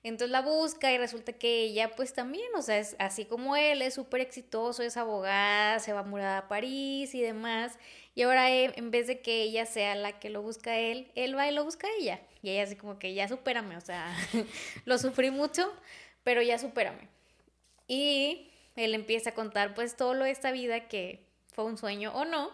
[0.04, 3.84] Entonces la busca y resulta que ella pues también, o sea, es así como él,
[3.84, 7.78] es súper exitoso, es abogada, se va a mudar a París y demás.
[8.16, 11.12] Y ahora eh, en vez de que ella sea la que lo busca a él,
[11.16, 12.20] él va y lo busca a ella.
[12.42, 14.12] Y ella así como que ya supérame, o sea,
[14.86, 15.72] lo sufrí mucho,
[16.24, 17.08] pero ya supérame.
[17.88, 22.12] Y él empieza a contar pues todo lo de esta vida que fue un sueño
[22.14, 22.50] o no.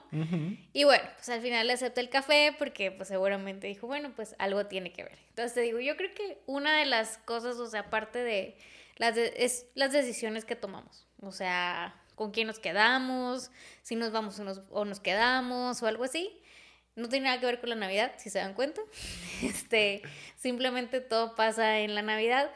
[0.73, 4.35] Y bueno, pues al final le acepta el café porque pues seguramente dijo, bueno, pues
[4.39, 5.17] algo tiene que ver.
[5.29, 8.57] Entonces te digo, yo creo que una de las cosas, o sea, aparte de
[8.97, 11.05] las, es las decisiones que tomamos.
[11.21, 13.51] O sea, con quién nos quedamos,
[13.83, 16.41] si nos vamos o nos, o nos quedamos o algo así.
[16.95, 18.81] No tiene nada que ver con la Navidad, si se dan cuenta.
[19.43, 20.01] Este,
[20.35, 22.49] simplemente todo pasa en la Navidad.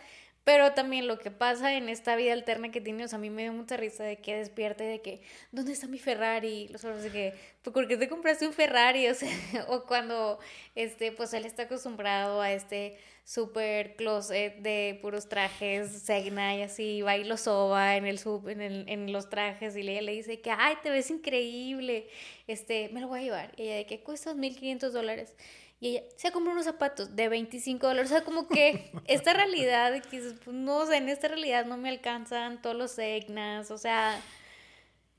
[0.43, 3.29] Pero también lo que pasa en esta vida alterna que tiene, o sea, a mí
[3.29, 5.21] me dio mucha risa de que despierte de que,
[5.51, 6.67] ¿dónde está mi Ferrari?
[6.69, 7.33] Los otros de que,
[7.63, 9.05] ¿por qué te compraste un Ferrari?
[9.67, 10.39] O cuando,
[10.73, 17.01] este, pues él está acostumbrado a este super closet de puros trajes, segna y así,
[17.01, 20.13] va y lo soba en el sub, en, el, en los trajes y ella le
[20.13, 22.07] dice que, ay, te ves increíble,
[22.47, 23.53] este, me lo voy a llevar.
[23.57, 25.35] Y ella de que cuesta 1.500 dólares.
[25.81, 28.11] Y ella se compró unos zapatos de 25 dólares.
[28.11, 31.75] O sea, como que esta realidad, que pues, no o sé, en esta realidad no
[31.75, 33.71] me alcanzan todos los Egnas.
[33.71, 34.21] O sea,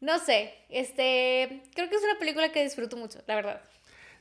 [0.00, 0.54] no sé.
[0.68, 3.62] Este, creo que es una película que disfruto mucho, la verdad.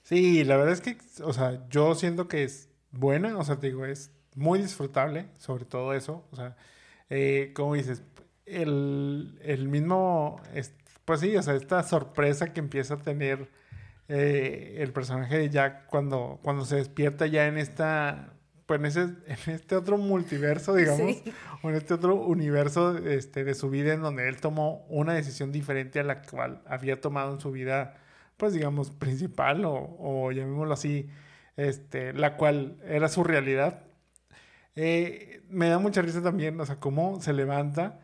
[0.02, 3.38] Sí, la verdad es que, o sea, yo siento que es buena.
[3.38, 6.26] O sea, te digo, es muy disfrutable, sobre todo eso.
[6.32, 6.58] O sea,
[7.12, 8.02] eh, como dices,
[8.48, 10.42] el, el mismo,
[11.06, 13.48] pues sí, o sea, esta sorpresa que empieza a tener
[14.14, 18.34] eh, el personaje de Jack cuando, cuando se despierta ya en esta
[18.66, 19.02] pues en, ese,
[19.50, 21.18] en este otro multiverso, digamos,
[21.62, 25.54] o en este otro universo este, de su vida en donde él tomó una decisión
[25.54, 27.96] diferente a la cual había tomado en su vida,
[28.36, 31.10] pues digamos, principal o, o llamémoslo así,
[31.56, 33.84] este, la cual era su realidad.
[34.76, 38.02] Eh, me da mucha risa también, o sea, cómo se levanta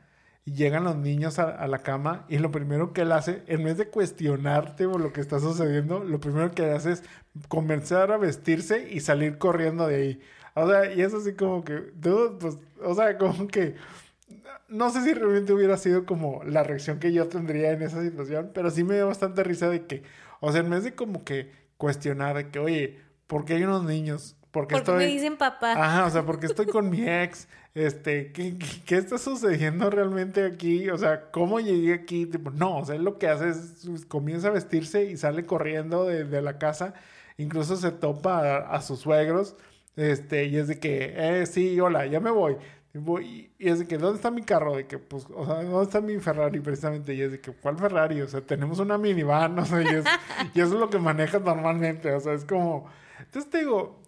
[0.48, 3.78] y llegan los niños a, la cama y lo primero que él hace, en vez
[3.78, 7.04] de cuestionarte por lo que está sucediendo, lo primero que hace es
[7.50, 10.22] comenzar a vestirse y salir corriendo de ahí.
[10.54, 11.92] O sea, y es así como que,
[12.40, 13.76] pues, o sea, como que,
[14.70, 18.52] no sé si realmente hubiera sido como la reacción que yo tendría en esa situación,
[18.54, 20.04] pero sí me dio bastante risa de que,
[20.40, 23.84] o sea, en vez de como que cuestionar de que, oye, ¿por qué hay unos
[23.84, 24.38] niños?
[24.52, 25.74] Porque, porque me dicen papá.
[25.74, 30.90] Ajá, o sea, porque estoy con mi ex este, ¿qué, ¿qué, está sucediendo realmente aquí?
[30.90, 32.28] O sea, ¿cómo llegué aquí?
[32.54, 36.24] No, o sea, lo que hace es, pues, comienza a vestirse y sale corriendo de,
[36.24, 36.96] de la casa,
[37.38, 39.56] incluso se topa a, sus suegros,
[39.96, 42.58] este, y es de que, eh, sí, hola, ya me voy.
[42.96, 44.76] Y, voy, y es de que, ¿dónde está mi carro?
[44.76, 47.14] De que, pues, o sea, ¿dónde está mi Ferrari precisamente?
[47.14, 48.22] Y es de que, ¿cuál Ferrari?
[48.22, 50.06] O sea, tenemos una minivan, o sea, y, es,
[50.56, 52.88] y eso es lo que manejas normalmente, o sea, es como...
[53.20, 54.00] Entonces te digo,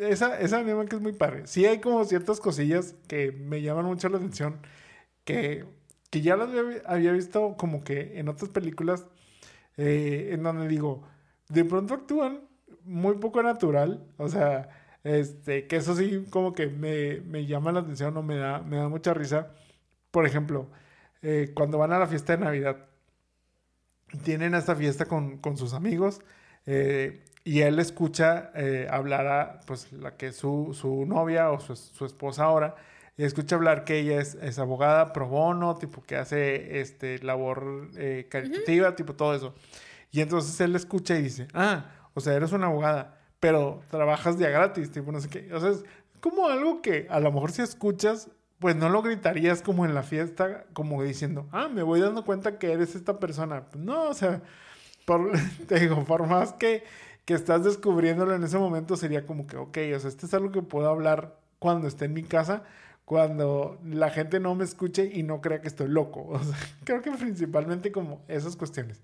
[0.00, 1.46] esa, esa anima que es muy padre.
[1.46, 4.60] Sí hay como ciertas cosillas que me llaman mucho la atención,
[5.24, 5.66] que,
[6.10, 6.50] que ya las
[6.86, 9.06] había visto como que en otras películas,
[9.76, 11.02] eh, en donde digo,
[11.48, 12.42] de pronto actúan
[12.84, 14.68] muy poco natural, o sea,
[15.04, 18.76] este, que eso sí como que me, me llama la atención o me da, me
[18.76, 19.52] da mucha risa.
[20.10, 20.70] Por ejemplo,
[21.22, 22.86] eh, cuando van a la fiesta de Navidad,
[24.24, 26.20] tienen esta fiesta con, con sus amigos
[26.66, 31.60] eh, y él escucha eh, hablar a pues la que es su, su novia o
[31.60, 32.74] su, su, esposa ahora
[33.16, 37.88] y escucha hablar que ella es, es, abogada pro bono, tipo que hace este labor
[37.96, 38.96] eh, caritativa, uh -huh.
[38.96, 39.54] tipo todo eso.
[40.10, 41.84] Y entonces él escucha y dice, ah,
[42.14, 45.54] o sea, eres una abogada, pero trabajas día gratis, tipo no sé qué.
[45.54, 45.84] O sea, es
[46.20, 48.28] como algo que a lo mejor si escuchas,
[48.58, 52.58] pues no lo gritarías como en la fiesta, como diciendo, ah, me voy dando cuenta
[52.58, 53.66] que eres esta persona.
[53.70, 54.42] Pues no, o sea,
[55.04, 55.30] por,
[55.68, 56.82] te digo, por más que,
[57.26, 60.52] que estás descubriéndolo en ese momento, sería como que, ok, o sea, esto es algo
[60.52, 62.62] que puedo hablar cuando esté en mi casa,
[63.04, 66.28] cuando la gente no me escuche y no crea que estoy loco.
[66.30, 69.02] O sea, creo que principalmente como esas cuestiones.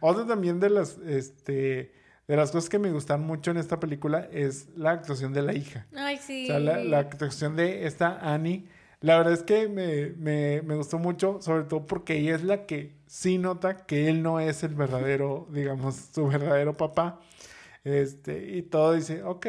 [0.00, 1.92] Otra también de las, este,
[2.26, 5.52] de las cosas que me gustan mucho en esta película es la actuación de la
[5.52, 5.86] hija.
[5.94, 6.44] Ay, sí.
[6.44, 8.66] O sea, la, la actuación de esta Annie.
[9.02, 12.66] La verdad es que me, me, me, gustó mucho, sobre todo porque ella es la
[12.66, 17.20] que sí nota que él no es el verdadero, digamos, su verdadero papá.
[17.84, 19.46] Este, y todo dice, ok,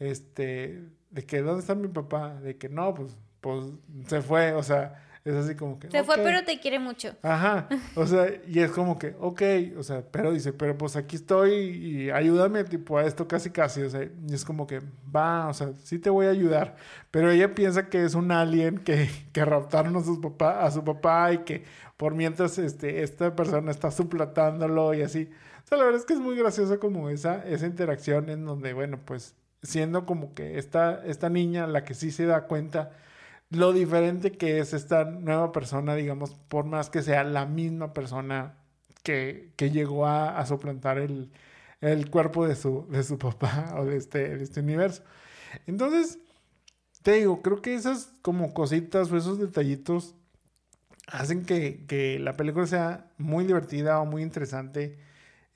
[0.00, 2.34] este, de que, ¿dónde está mi papá?
[2.40, 3.66] De que no, pues, pues
[4.06, 5.90] se fue, o sea, es así como que...
[5.90, 6.04] Se okay.
[6.04, 7.14] fue, pero te quiere mucho.
[7.22, 9.42] Ajá, o sea, y es como que, ok,
[9.78, 13.82] o sea, pero dice, pero pues aquí estoy y ayúdame, tipo, a esto casi casi,
[13.82, 14.80] o sea, y es como que,
[15.14, 16.76] va, o sea, sí te voy a ayudar,
[17.10, 20.84] pero ella piensa que es un alien que, que raptaron a, sus papá, a su
[20.84, 21.64] papá y que
[21.96, 25.28] por mientras este, esta persona está suplantándolo y así.
[25.64, 28.72] O sea, la verdad es que es muy graciosa como esa, esa interacción en donde,
[28.72, 32.92] bueno, pues siendo como que esta, esta niña la que sí se da cuenta
[33.50, 38.56] lo diferente que es esta nueva persona, digamos, por más que sea la misma persona
[39.02, 41.30] que, que llegó a, a suplantar el,
[41.80, 45.02] el, cuerpo de su, de su papá o de este, de este universo.
[45.66, 46.18] Entonces,
[47.02, 50.14] te digo, creo que esas como cositas o esos detallitos
[51.08, 54.98] hacen que, que la película sea muy divertida o muy interesante.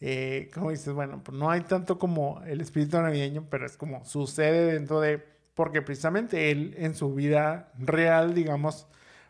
[0.00, 4.04] Eh, como dices, bueno, pues no hay tanto como el espíritu navideño, pero es como
[4.04, 8.86] sucede dentro de porque precisamente él en su vida real, digamos,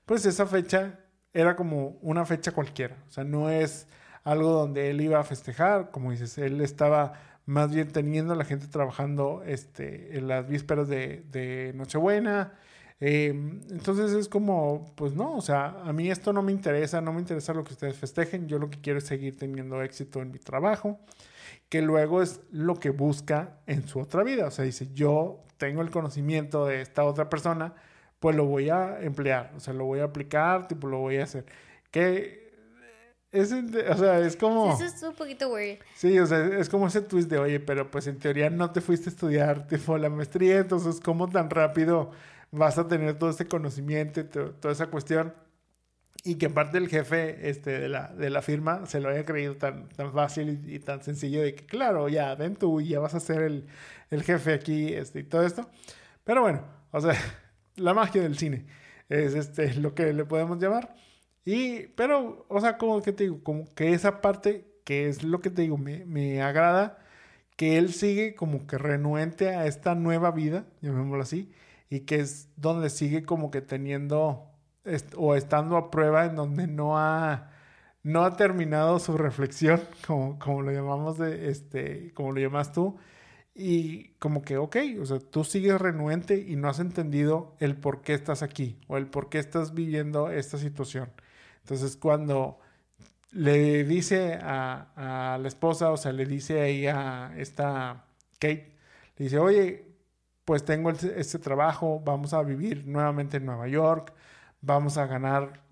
[0.07, 1.01] pues esa fecha
[1.33, 3.89] era como una fecha cualquiera, o sea, no es
[4.23, 7.15] algo donde él iba a festejar, como dices, él estaba
[7.47, 12.55] más bien teniendo a la gente trabajando este, en las vísperas de, de Nochebuena,
[13.01, 13.29] eh,
[13.71, 17.21] entonces es como, pues no, o sea, a mí esto no me interesa, no me
[17.21, 20.39] interesa lo que ustedes festejen, yo lo que quiero es seguir teniendo éxito en mi
[20.39, 21.01] trabajo,
[21.75, 25.83] que luego es lo que busca en su otra vida, o sea, dice, yo tengo
[25.83, 27.75] el conocimiento de esta otra persona,
[28.21, 31.25] pues lo voy a emplear, o sea, lo voy a aplicar, tipo, lo voy a
[31.25, 31.47] hacer.
[31.91, 32.55] Que
[33.33, 34.77] es, o sea, es como...
[34.77, 35.81] Sí, eso es un poquito weird.
[35.97, 38.81] Sí, o sea, es como ese twist de, oye, pero pues en teoría no te
[38.81, 42.13] fuiste a estudiar, tipo, la maestría, entonces, ¿cómo tan rápido
[42.53, 45.35] vas a tener todo este conocimiento, toda esa cuestión?
[46.23, 49.57] Y que aparte el jefe este, de, la, de la firma se lo haya creído
[49.57, 53.01] tan, tan fácil y, y, tan sencillo de que, claro, ya, ven tú y ya
[53.01, 53.67] vas a ser el,
[54.11, 55.69] el jefe aquí este, y todo esto.
[56.25, 56.63] Pero bueno,
[56.93, 57.15] o sea,
[57.77, 58.67] la magia del cine
[59.09, 60.95] es este, lo que le podemos llamar.
[61.45, 65.41] Y, pero, o sea, como que te digo, como que esa parte que es lo
[65.41, 66.99] que te digo, me, me agrada
[67.57, 71.53] que él sigue como que renuente a esta nueva vida, llamémoslo así,
[71.91, 74.51] y que es donde sigue como que teniendo
[75.17, 77.51] o estando a prueba en donde no ha
[78.03, 82.97] no ha terminado su reflexión como, como lo llamamos de este como lo llamas tú
[83.55, 88.03] y como que ok o sea tú sigues renuente y no has entendido el por
[88.03, 91.11] qué estás aquí o el por qué estás viviendo esta situación.
[91.63, 92.59] Entonces cuando
[93.33, 98.07] le dice a, a la esposa o sea le dice ahí a esta
[98.39, 98.77] Kate
[99.17, 99.87] le dice oye
[100.45, 104.13] pues tengo este trabajo vamos a vivir nuevamente en Nueva York
[104.65, 105.63] vamos a ganar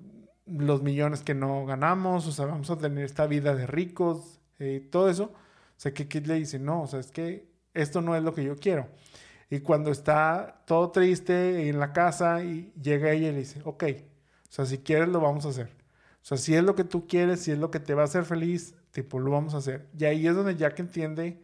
[0.47, 4.87] los millones que no ganamos, o sea, vamos a tener esta vida de ricos, eh,
[4.91, 5.25] todo eso.
[5.25, 8.35] O sea, que Kid le dice, no, o sea, es que esto no es lo
[8.35, 8.89] que yo quiero.
[9.51, 13.85] Y cuando está todo triste en la casa y llega ella y le dice, ok,
[13.85, 15.69] o sea, si quieres lo vamos a hacer.
[16.23, 18.05] O sea, si es lo que tú quieres, si es lo que te va a
[18.05, 19.89] hacer feliz, tipo, lo vamos a hacer.
[19.99, 21.43] Y ahí es donde Jack entiende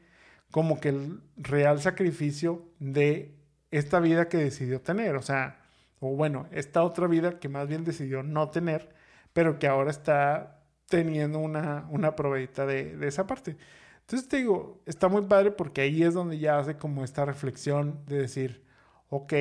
[0.50, 3.34] como que el real sacrificio de
[3.70, 5.16] esta vida que decidió tener.
[5.16, 5.57] O sea,
[6.00, 8.94] o bueno, esta otra vida que más bien decidió no tener,
[9.32, 13.56] pero que ahora está teniendo una, una probadita de, de esa parte.
[14.00, 18.00] Entonces te digo, está muy padre porque ahí es donde ya hace como esta reflexión
[18.06, 18.64] de decir,
[19.10, 19.32] ok,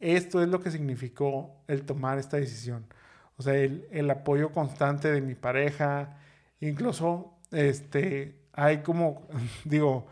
[0.00, 2.86] esto es lo que significó el tomar esta decisión.
[3.36, 6.18] O sea, el, el apoyo constante de mi pareja,
[6.60, 9.28] incluso este, hay como,
[9.64, 10.06] digo,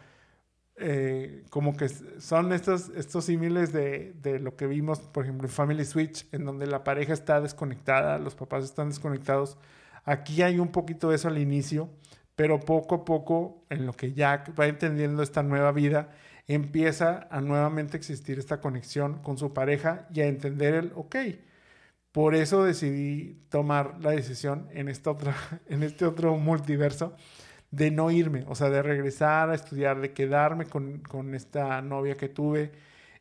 [0.77, 5.53] eh, como que son estos, estos símiles de, de, lo que vimos, por ejemplo, en
[5.53, 9.57] Family Switch, en donde la pareja está desconectada, los papás están desconectados.
[10.05, 11.91] Aquí hay un poquito de eso al inicio,
[12.37, 16.11] pero poco a poco, en lo que Jack va entendiendo esta nueva vida,
[16.49, 21.17] empieza a nuevamente existir esta conexión con su pareja y a entender el, ok,
[22.13, 25.35] por eso decidí tomar la decisión en, esta otra,
[25.69, 27.17] en este otro multiverso
[27.77, 32.17] de no irme, o sea, de regresar a estudiar, de quedarme con, con esta novia
[32.17, 32.73] que tuve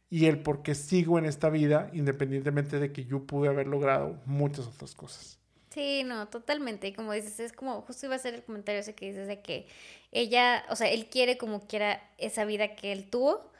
[0.09, 4.21] y el por qué sigo en esta vida, independientemente de que yo pude haber logrado
[4.25, 5.39] muchas otras cosas.
[5.71, 6.87] Sí, no, totalmente.
[6.87, 9.41] Y como dices, es como, justo iba a ser el comentario ese que dices de
[9.41, 9.65] que
[10.11, 13.51] ella, o sea, él quiere como quiera esa vida que él tuvo.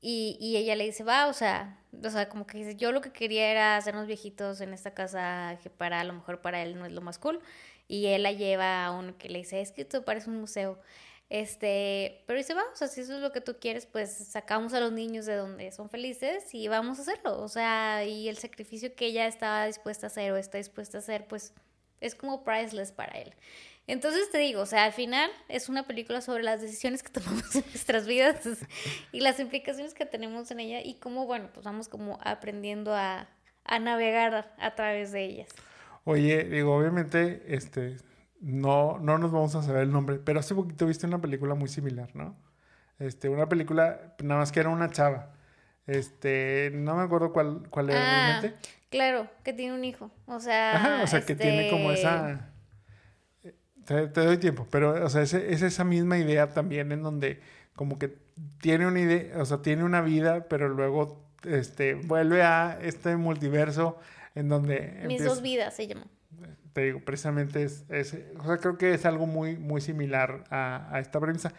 [0.00, 3.00] Y, y ella le dice, va, o sea, o sea, como que dice, yo lo
[3.00, 6.76] que quería era hacernos viejitos en esta casa que para, a lo mejor para él
[6.76, 7.40] no es lo más cool.
[7.92, 10.78] Y él la lleva a uno que le dice, es que esto parece un museo.
[11.28, 14.72] Este, pero dice, va, o sea, si eso es lo que tú quieres, pues sacamos
[14.72, 17.38] a los niños de donde son felices y vamos a hacerlo.
[17.42, 21.00] O sea, y el sacrificio que ella estaba dispuesta a hacer o está dispuesta a
[21.00, 21.52] hacer, pues
[22.00, 23.34] es como priceless para él.
[23.86, 27.54] Entonces te digo, o sea, al final es una película sobre las decisiones que tomamos
[27.54, 28.38] en nuestras vidas
[29.12, 33.28] y las implicaciones que tenemos en ella y cómo, bueno, pues vamos como aprendiendo a,
[33.64, 35.50] a navegar a través de ellas.
[36.04, 37.96] Oye, digo, obviamente, este,
[38.40, 41.68] no, no nos vamos a saber el nombre, pero hace poquito viste una película muy
[41.68, 42.36] similar, ¿no?
[42.98, 45.30] Este, una película, nada más que era una chava.
[45.86, 48.68] Este, no me acuerdo cuál, cuál era Ah, realmente.
[48.90, 50.10] claro, que tiene un hijo.
[50.26, 52.48] O sea, Ajá, o sea, que tiene como este, esa...
[53.84, 57.40] Te, te doy tiempo, pero, o sea, es, es esa misma idea también en donde
[57.74, 58.16] como que
[58.60, 63.98] tiene una idea, o sea, tiene una vida, pero luego, este, vuelve a este multiverso
[64.34, 64.80] en donde...
[64.80, 66.06] Mis empieza- dos vidas se llama.
[66.72, 70.88] te digo, precisamente es, es- o sea, creo que es algo muy, muy similar a,
[70.94, 71.52] a esta premisa,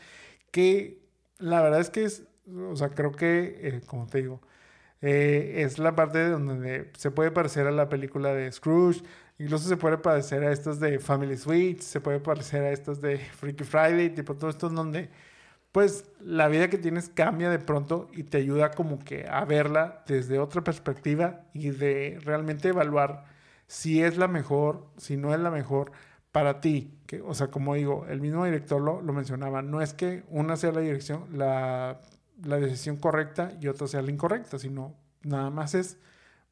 [0.52, 1.00] que
[1.38, 2.24] la verdad es que es,
[2.70, 4.42] o sea, creo que, eh, como te digo,
[5.02, 9.04] eh, es la parte donde se puede parecer a la película de Scrooge,
[9.38, 13.18] incluso se puede parecer a estas de Family Suites, se puede parecer a estas de
[13.18, 15.10] Freaky Friday, tipo todo esto en donde,
[15.74, 20.04] pues, la vida que tienes cambia de pronto y te ayuda como que a verla
[20.08, 23.26] desde otra perspectiva y de realmente evaluar
[23.68, 25.92] si es la mejor, si no es la mejor
[26.32, 27.00] para ti.
[27.08, 30.58] Que, o sea, como digo, el mismo director lo, lo mencionaba, no es que una
[30.58, 32.00] sea la dirección, la,
[32.44, 35.98] la decisión correcta y otra sea la incorrecta, sino nada más es,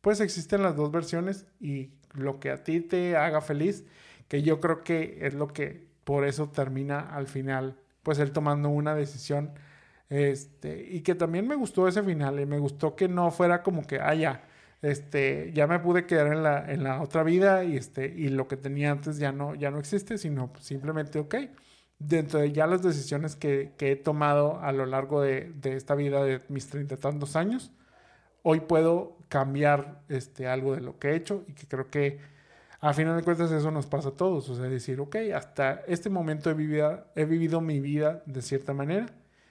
[0.02, 3.86] pues existen las dos versiones y lo que a ti te haga feliz,
[4.28, 8.70] que yo creo que es lo que por eso termina al final, pues él tomando
[8.70, 9.54] una decisión.
[10.10, 13.88] Este, y que también me gustó ese final, y me gustó que no fuera como
[13.88, 14.44] que, ah, ya,
[14.82, 18.48] este, ya me pude quedar en la, en la otra vida y, este, y lo
[18.48, 21.36] que tenía antes ya no, ya no existe, sino simplemente, ok,
[22.00, 25.96] dentro de ya las decisiones que, que he tomado a lo largo de, de esta
[25.96, 27.72] vida de mis treinta tantos años,
[28.44, 32.20] hoy puedo cambiar este, algo de lo que he hecho y que creo que
[32.82, 36.10] a final de cuentas eso nos pasa a todos, o sea, decir, ok, hasta este
[36.10, 39.06] momento he vivido, he vivido mi vida de cierta manera,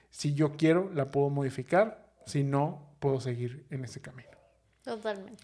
[0.09, 4.29] si yo quiero la puedo modificar, si no, puedo seguir en ese camino.
[4.83, 5.43] Totalmente.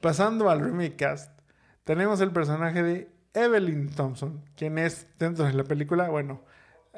[0.00, 1.40] Pasando al remake cast,
[1.84, 6.42] tenemos el personaje de Evelyn Thompson, quien es dentro de la película, bueno,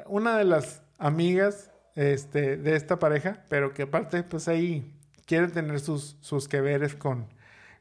[0.07, 4.93] una de las amigas este, de esta pareja, pero que aparte, pues ahí
[5.25, 7.27] quiere tener sus, sus que veres con,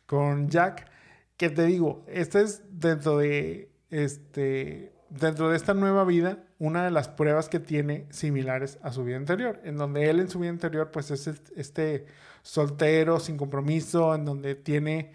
[0.06, 0.88] con Jack.
[1.36, 6.90] Que te digo, esta es dentro de este dentro de esta nueva vida, una de
[6.90, 10.50] las pruebas que tiene similares a su vida anterior, en donde él en su vida
[10.50, 12.06] anterior, pues es este
[12.42, 15.12] soltero, sin compromiso, en donde tiene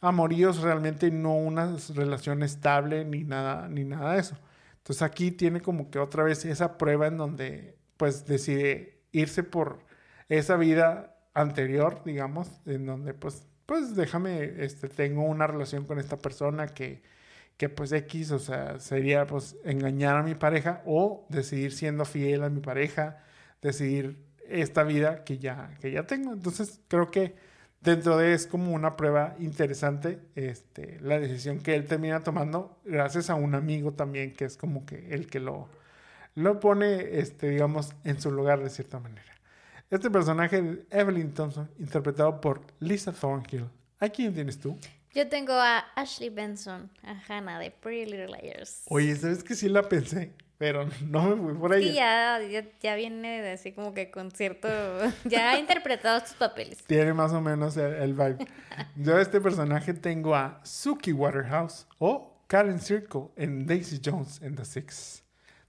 [0.00, 4.36] amoríos realmente no una relación estable ni nada, ni nada de eso.
[4.78, 9.78] Entonces aquí tiene como que otra vez esa prueba en donde pues decide irse por
[10.28, 16.18] esa vida anterior, digamos, en donde pues, pues déjame, este, tengo una relación con esta
[16.18, 17.02] persona que,
[17.56, 22.42] que pues X, o sea, sería pues engañar a mi pareja o decidir siendo fiel
[22.42, 23.22] a mi pareja,
[23.62, 24.18] decidir
[24.48, 26.32] esta vida que ya, que ya tengo.
[26.32, 27.34] Entonces creo que
[27.80, 33.30] dentro de es como una prueba interesante este, la decisión que él termina tomando gracias
[33.30, 35.68] a un amigo también que es como que el que lo,
[36.34, 39.33] lo pone, este, digamos, en su lugar de cierta manera.
[39.94, 44.76] Este personaje, Evelyn Thompson, interpretado por Lisa Thornhill, ¿A quién tienes tú?
[45.14, 48.82] Yo tengo a Ashley Benson, a Hannah de Pretty Little Liars.
[48.88, 50.32] Oye, ¿sabes que sí la pensé?
[50.58, 51.90] Pero no me fui por ahí.
[51.90, 54.66] Sí, ya, ya, ya viene de así como que con cierto...
[55.26, 56.82] Ya ha interpretado sus papeles.
[56.88, 58.48] Tiene más o menos el, el vibe.
[58.96, 64.56] Yo a este personaje tengo a Suki Waterhouse o Karen Circle en Daisy Jones en
[64.56, 65.23] The Six.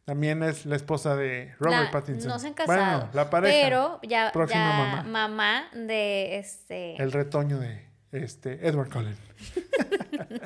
[0.05, 2.29] También es la esposa de Robert La- Pattinson.
[2.29, 2.77] No se han casado.
[2.99, 3.57] Bueno, la pareja.
[3.63, 5.27] Pero ya, Próxima ya mamá.
[5.27, 5.63] mamá.
[5.73, 7.01] de este...
[7.01, 9.17] El retoño de este, Edward Cullen.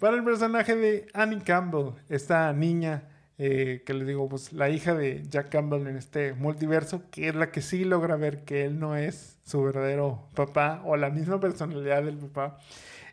[0.00, 3.02] Para el personaje de Annie Campbell, esta niña
[3.36, 7.34] eh, que les digo, pues la hija de Jack Campbell en este multiverso, que es
[7.34, 11.38] la que sí logra ver que él no es su verdadero papá o la misma
[11.40, 12.58] personalidad del papá,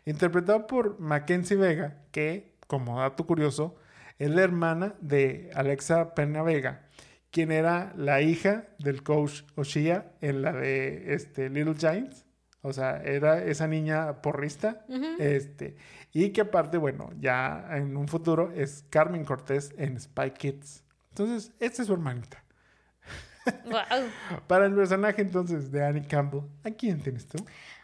[0.04, 3.76] interpretado por Mackenzie Vega, que, como dato curioso,
[4.18, 6.86] es la hermana de Alexa Pena Vega,
[7.30, 12.24] quien era la hija del coach Oshia en la de este, Little Giants.
[12.62, 14.84] O sea, era esa niña porrista.
[15.18, 15.76] este,
[16.12, 20.82] y que aparte, bueno, ya en un futuro es Carmen Cortés en Spy Kids.
[21.10, 22.42] Entonces, esta es su hermanita.
[23.66, 24.10] Wow.
[24.48, 27.38] Para el personaje entonces de Annie Campbell, ¿a quién tienes tú?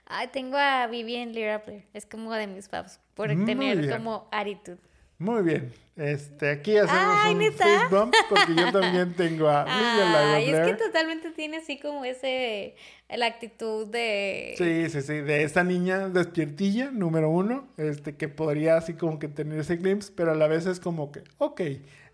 [0.07, 1.87] Ay, tengo a Vivian Lee Rappler.
[1.93, 3.01] Es como de mis faves.
[3.15, 3.91] Por Muy tener bien.
[3.97, 4.79] como actitud.
[5.19, 5.73] Muy bien.
[5.95, 7.65] Este, aquí hacemos Ay, un ¿neta?
[7.65, 12.05] fist bump porque yo también tengo a Vivian Ay, es que totalmente tiene así como
[12.05, 12.75] ese...
[13.15, 14.55] La actitud de...
[14.57, 19.29] Sí, sí, sí, de esta niña despiertilla, número uno, este, que podría así como que
[19.29, 21.61] tener ese glimpse, pero a la vez es como que, ok,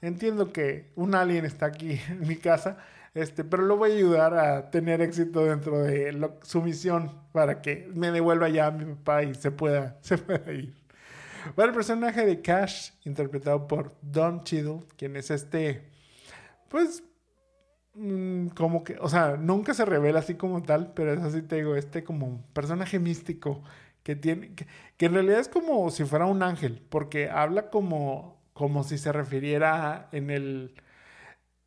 [0.03, 2.79] entiendo que un alien está aquí en mi casa,
[3.15, 7.63] este, pero lo voy a ayudar a tener éxito dentro de lo- su misión para
[7.63, 10.75] que me devuelva ya a mi papá y se pueda, se pueda ir.
[11.55, 15.89] Para el personaje de Cash, interpretado por Don Cheadle, quien es este,
[16.69, 17.03] pues,
[17.95, 21.57] mm, como que, o sea, nunca se revela así como tal, pero es así te
[21.57, 23.63] digo, este como personaje místico
[24.03, 24.67] que tiene, que,
[24.97, 29.13] que en realidad es como si fuera un ángel, porque habla como, como si se
[29.13, 30.75] refiriera en el,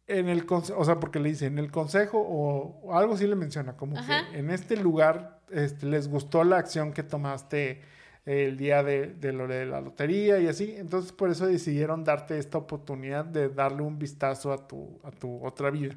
[0.07, 3.35] en el, o sea, porque le dice en el consejo o, o algo así le
[3.35, 4.29] menciona, como Ajá.
[4.31, 7.81] que en este lugar este, les gustó la acción que tomaste
[8.26, 12.38] el día de, de lo de la lotería y así, entonces por eso decidieron darte
[12.38, 15.95] esta oportunidad de darle un vistazo a tu, a tu otra vida.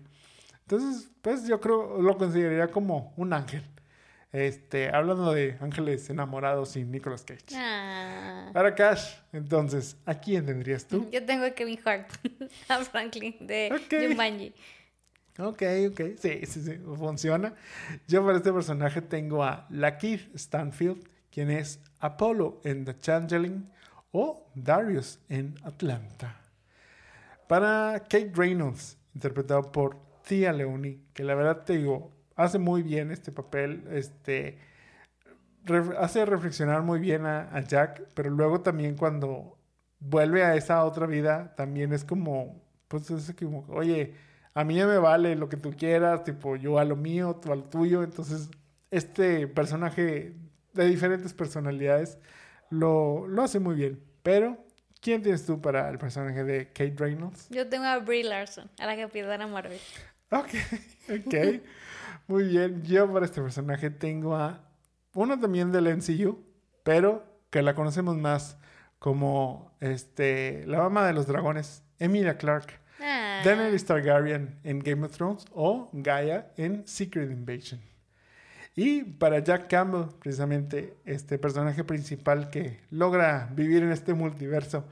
[0.62, 3.62] Entonces, pues yo creo, lo consideraría como un ángel.
[4.32, 7.54] Este, hablando de ángeles enamorados y Nicolas Cage.
[7.54, 8.50] Ah.
[8.52, 11.08] Para Cash, entonces, ¿a quién tendrías tú?
[11.12, 12.08] Yo tengo a Kevin Hart,
[12.68, 14.08] a Franklin de Ok.
[14.10, 14.52] Jumanji.
[15.38, 17.54] Ok, ok, sí, sí, sí, funciona.
[18.08, 23.70] Yo para este personaje tengo a Lakeith Stanfield, quien es Apollo en The Changeling
[24.12, 26.36] o Darius en Atlanta.
[27.48, 33.10] Para Kate Reynolds, interpretado por Tia Leoni, que la verdad te digo, hace muy bien
[33.10, 34.58] este papel, este,
[35.98, 39.58] hace reflexionar muy bien a, Jack, pero luego también cuando
[39.98, 44.14] vuelve a esa otra vida, también es como, pues es como, oye,
[44.52, 47.50] a mí ya me vale lo que tú quieras, tipo, yo a lo mío, tú
[47.50, 48.50] a tuyo, entonces
[48.90, 50.34] este personaje
[50.74, 52.18] de diferentes personalidades
[52.70, 54.58] lo, lo hace muy bien, pero
[55.00, 57.48] ¿quién tienes tú para el personaje de Kate Reynolds?
[57.50, 59.78] Yo tengo a Brie Larson, a la capitana Marvel.
[60.30, 60.48] Ok,
[61.26, 61.62] ok.
[62.26, 62.82] Muy bien.
[62.82, 64.60] Yo para este personaje tengo a
[65.12, 66.42] uno también del MCU,
[66.82, 68.56] pero que la conocemos más
[68.98, 72.80] como este, la mamá de los dragones, Emilia Clarke.
[73.00, 73.42] Ah.
[73.44, 77.80] Daenerys Targaryen en Game of Thrones o Gaia en Secret Invasion.
[78.76, 84.84] Y para Jack Campbell, precisamente este personaje principal que logra vivir en este multiverso,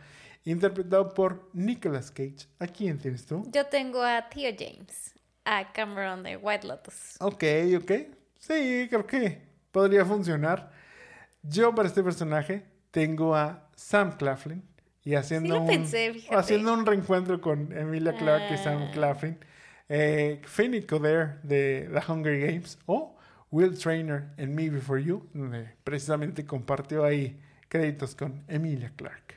[0.45, 2.47] interpretado por Nicolas Cage.
[2.61, 3.49] ¿A quién tienes tú?
[3.53, 5.15] Yo tengo a Theo James,
[5.45, 7.17] a Cameron de White Lotus.
[7.21, 7.45] Ok,
[7.79, 7.93] ok.
[8.39, 9.43] Sí, creo que
[9.73, 10.71] podría funcionar.
[11.43, 14.63] Yo para este personaje tengo a Sam Claflin
[15.05, 16.37] y haciendo, lo un, pensé, fíjate.
[16.37, 18.91] haciendo un reencuentro con Emilia Clarke y Sam Ah.
[18.93, 19.39] Claflin.
[19.89, 23.17] Eh, Finnick Odair de The Hunger Games o
[23.53, 27.39] Will Trainer en Me Before You, donde precisamente compartió ahí
[27.69, 29.37] créditos con Emilia Clarke.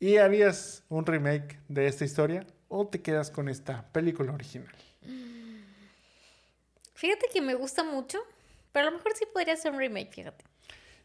[0.00, 4.74] ¿Y harías un remake de esta historia o te quedas con esta película original?
[6.94, 8.18] Fíjate que me gusta mucho,
[8.72, 10.44] pero a lo mejor sí podría ser un remake, fíjate.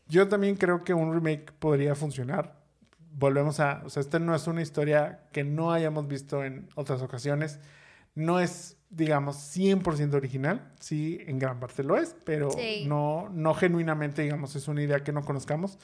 [0.07, 2.60] Yo también creo que un remake podría funcionar.
[3.11, 7.03] Volvemos a, o sea, esta no es una historia que no hayamos visto en otras
[7.03, 7.60] ocasiones.
[8.15, 10.72] No es, digamos, 100% original.
[10.80, 12.86] Sí, en gran parte lo es, pero Sí.
[12.88, 15.78] no, no genuinamente, digamos, es una idea que no conozcamos.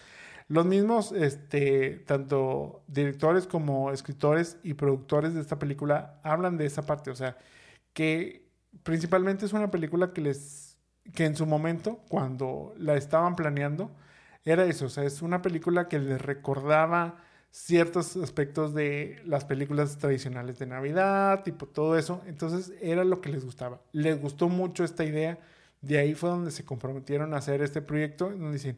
[0.48, 6.86] Los mismos, este, tanto directores como escritores y productores de esta película hablan de esa
[6.86, 7.10] parte.
[7.12, 7.38] O sea,
[7.94, 8.48] que
[8.84, 10.78] principalmente es una película que les
[11.14, 13.92] que en su momento, cuando la estaban planeando,
[14.44, 17.18] era eso, o sea, es una película que les recordaba
[17.56, 23.30] ciertos aspectos de las películas tradicionales de Navidad, tipo todo eso, entonces era lo que
[23.30, 23.80] les gustaba.
[23.94, 25.40] Les gustó mucho esta idea,
[25.82, 28.78] de ahí fue donde se comprometieron a hacer este proyecto, donde dicen,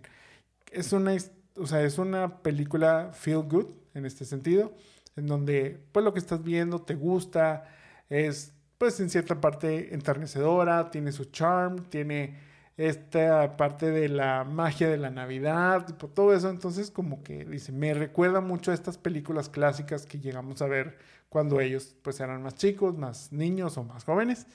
[0.71, 1.17] es una,
[1.55, 4.71] o sea, es una película feel good en este sentido,
[5.15, 7.67] en donde pues lo que estás viendo te gusta,
[8.09, 12.37] es pues en cierta parte enternecedora, tiene su charm, tiene
[12.77, 17.93] esta parte de la magia de la Navidad, todo eso, entonces como que dice, me
[17.95, 20.97] recuerda mucho a estas películas clásicas que llegamos a ver
[21.27, 24.45] cuando ellos pues eran más chicos, más niños o más jóvenes.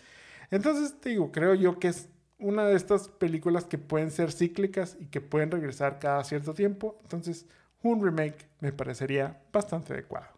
[0.51, 2.09] Entonces digo, creo yo que es
[2.39, 7.01] una de estas películas que pueden ser cíclicas y que pueden regresar cada cierto tiempo,
[7.03, 7.47] entonces
[7.83, 10.29] un remake me parecería bastante adecuado.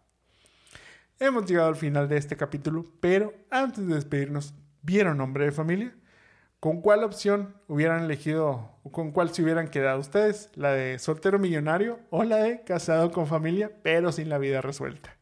[1.18, 5.94] Hemos llegado al final de este capítulo, pero antes de despedirnos, ¿vieron Hombre de Familia?
[6.64, 10.48] ¿Con cuál opción hubieran elegido o con cuál se hubieran quedado ustedes?
[10.54, 15.14] ¿La de soltero millonario o la de casado con familia pero sin la vida resuelta?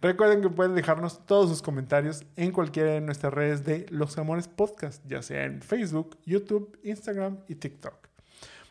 [0.00, 4.48] Recuerden que pueden dejarnos todos sus comentarios en cualquiera de nuestras redes de Los Amores
[4.48, 8.08] Podcast, ya sea en Facebook, YouTube, Instagram y TikTok.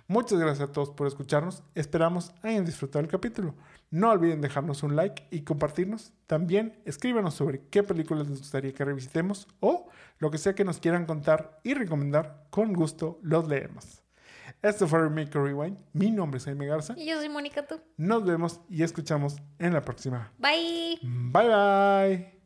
[0.09, 1.63] Muchas gracias a todos por escucharnos.
[1.75, 3.55] Esperamos hayan disfrutado el capítulo.
[3.91, 6.13] No olviden dejarnos un like y compartirnos.
[6.25, 10.79] También escríbanos sobre qué películas les gustaría que revisitemos o lo que sea que nos
[10.79, 12.45] quieran contar y recomendar.
[12.49, 14.01] Con gusto los leemos.
[14.61, 15.77] Esto fue Remake Rewind.
[15.91, 16.93] Mi nombre es Jaime Garza.
[16.97, 17.81] Y yo soy Mónica Tú.
[17.97, 20.31] Nos vemos y escuchamos en la próxima.
[20.37, 20.99] Bye.
[21.01, 22.40] Bye bye.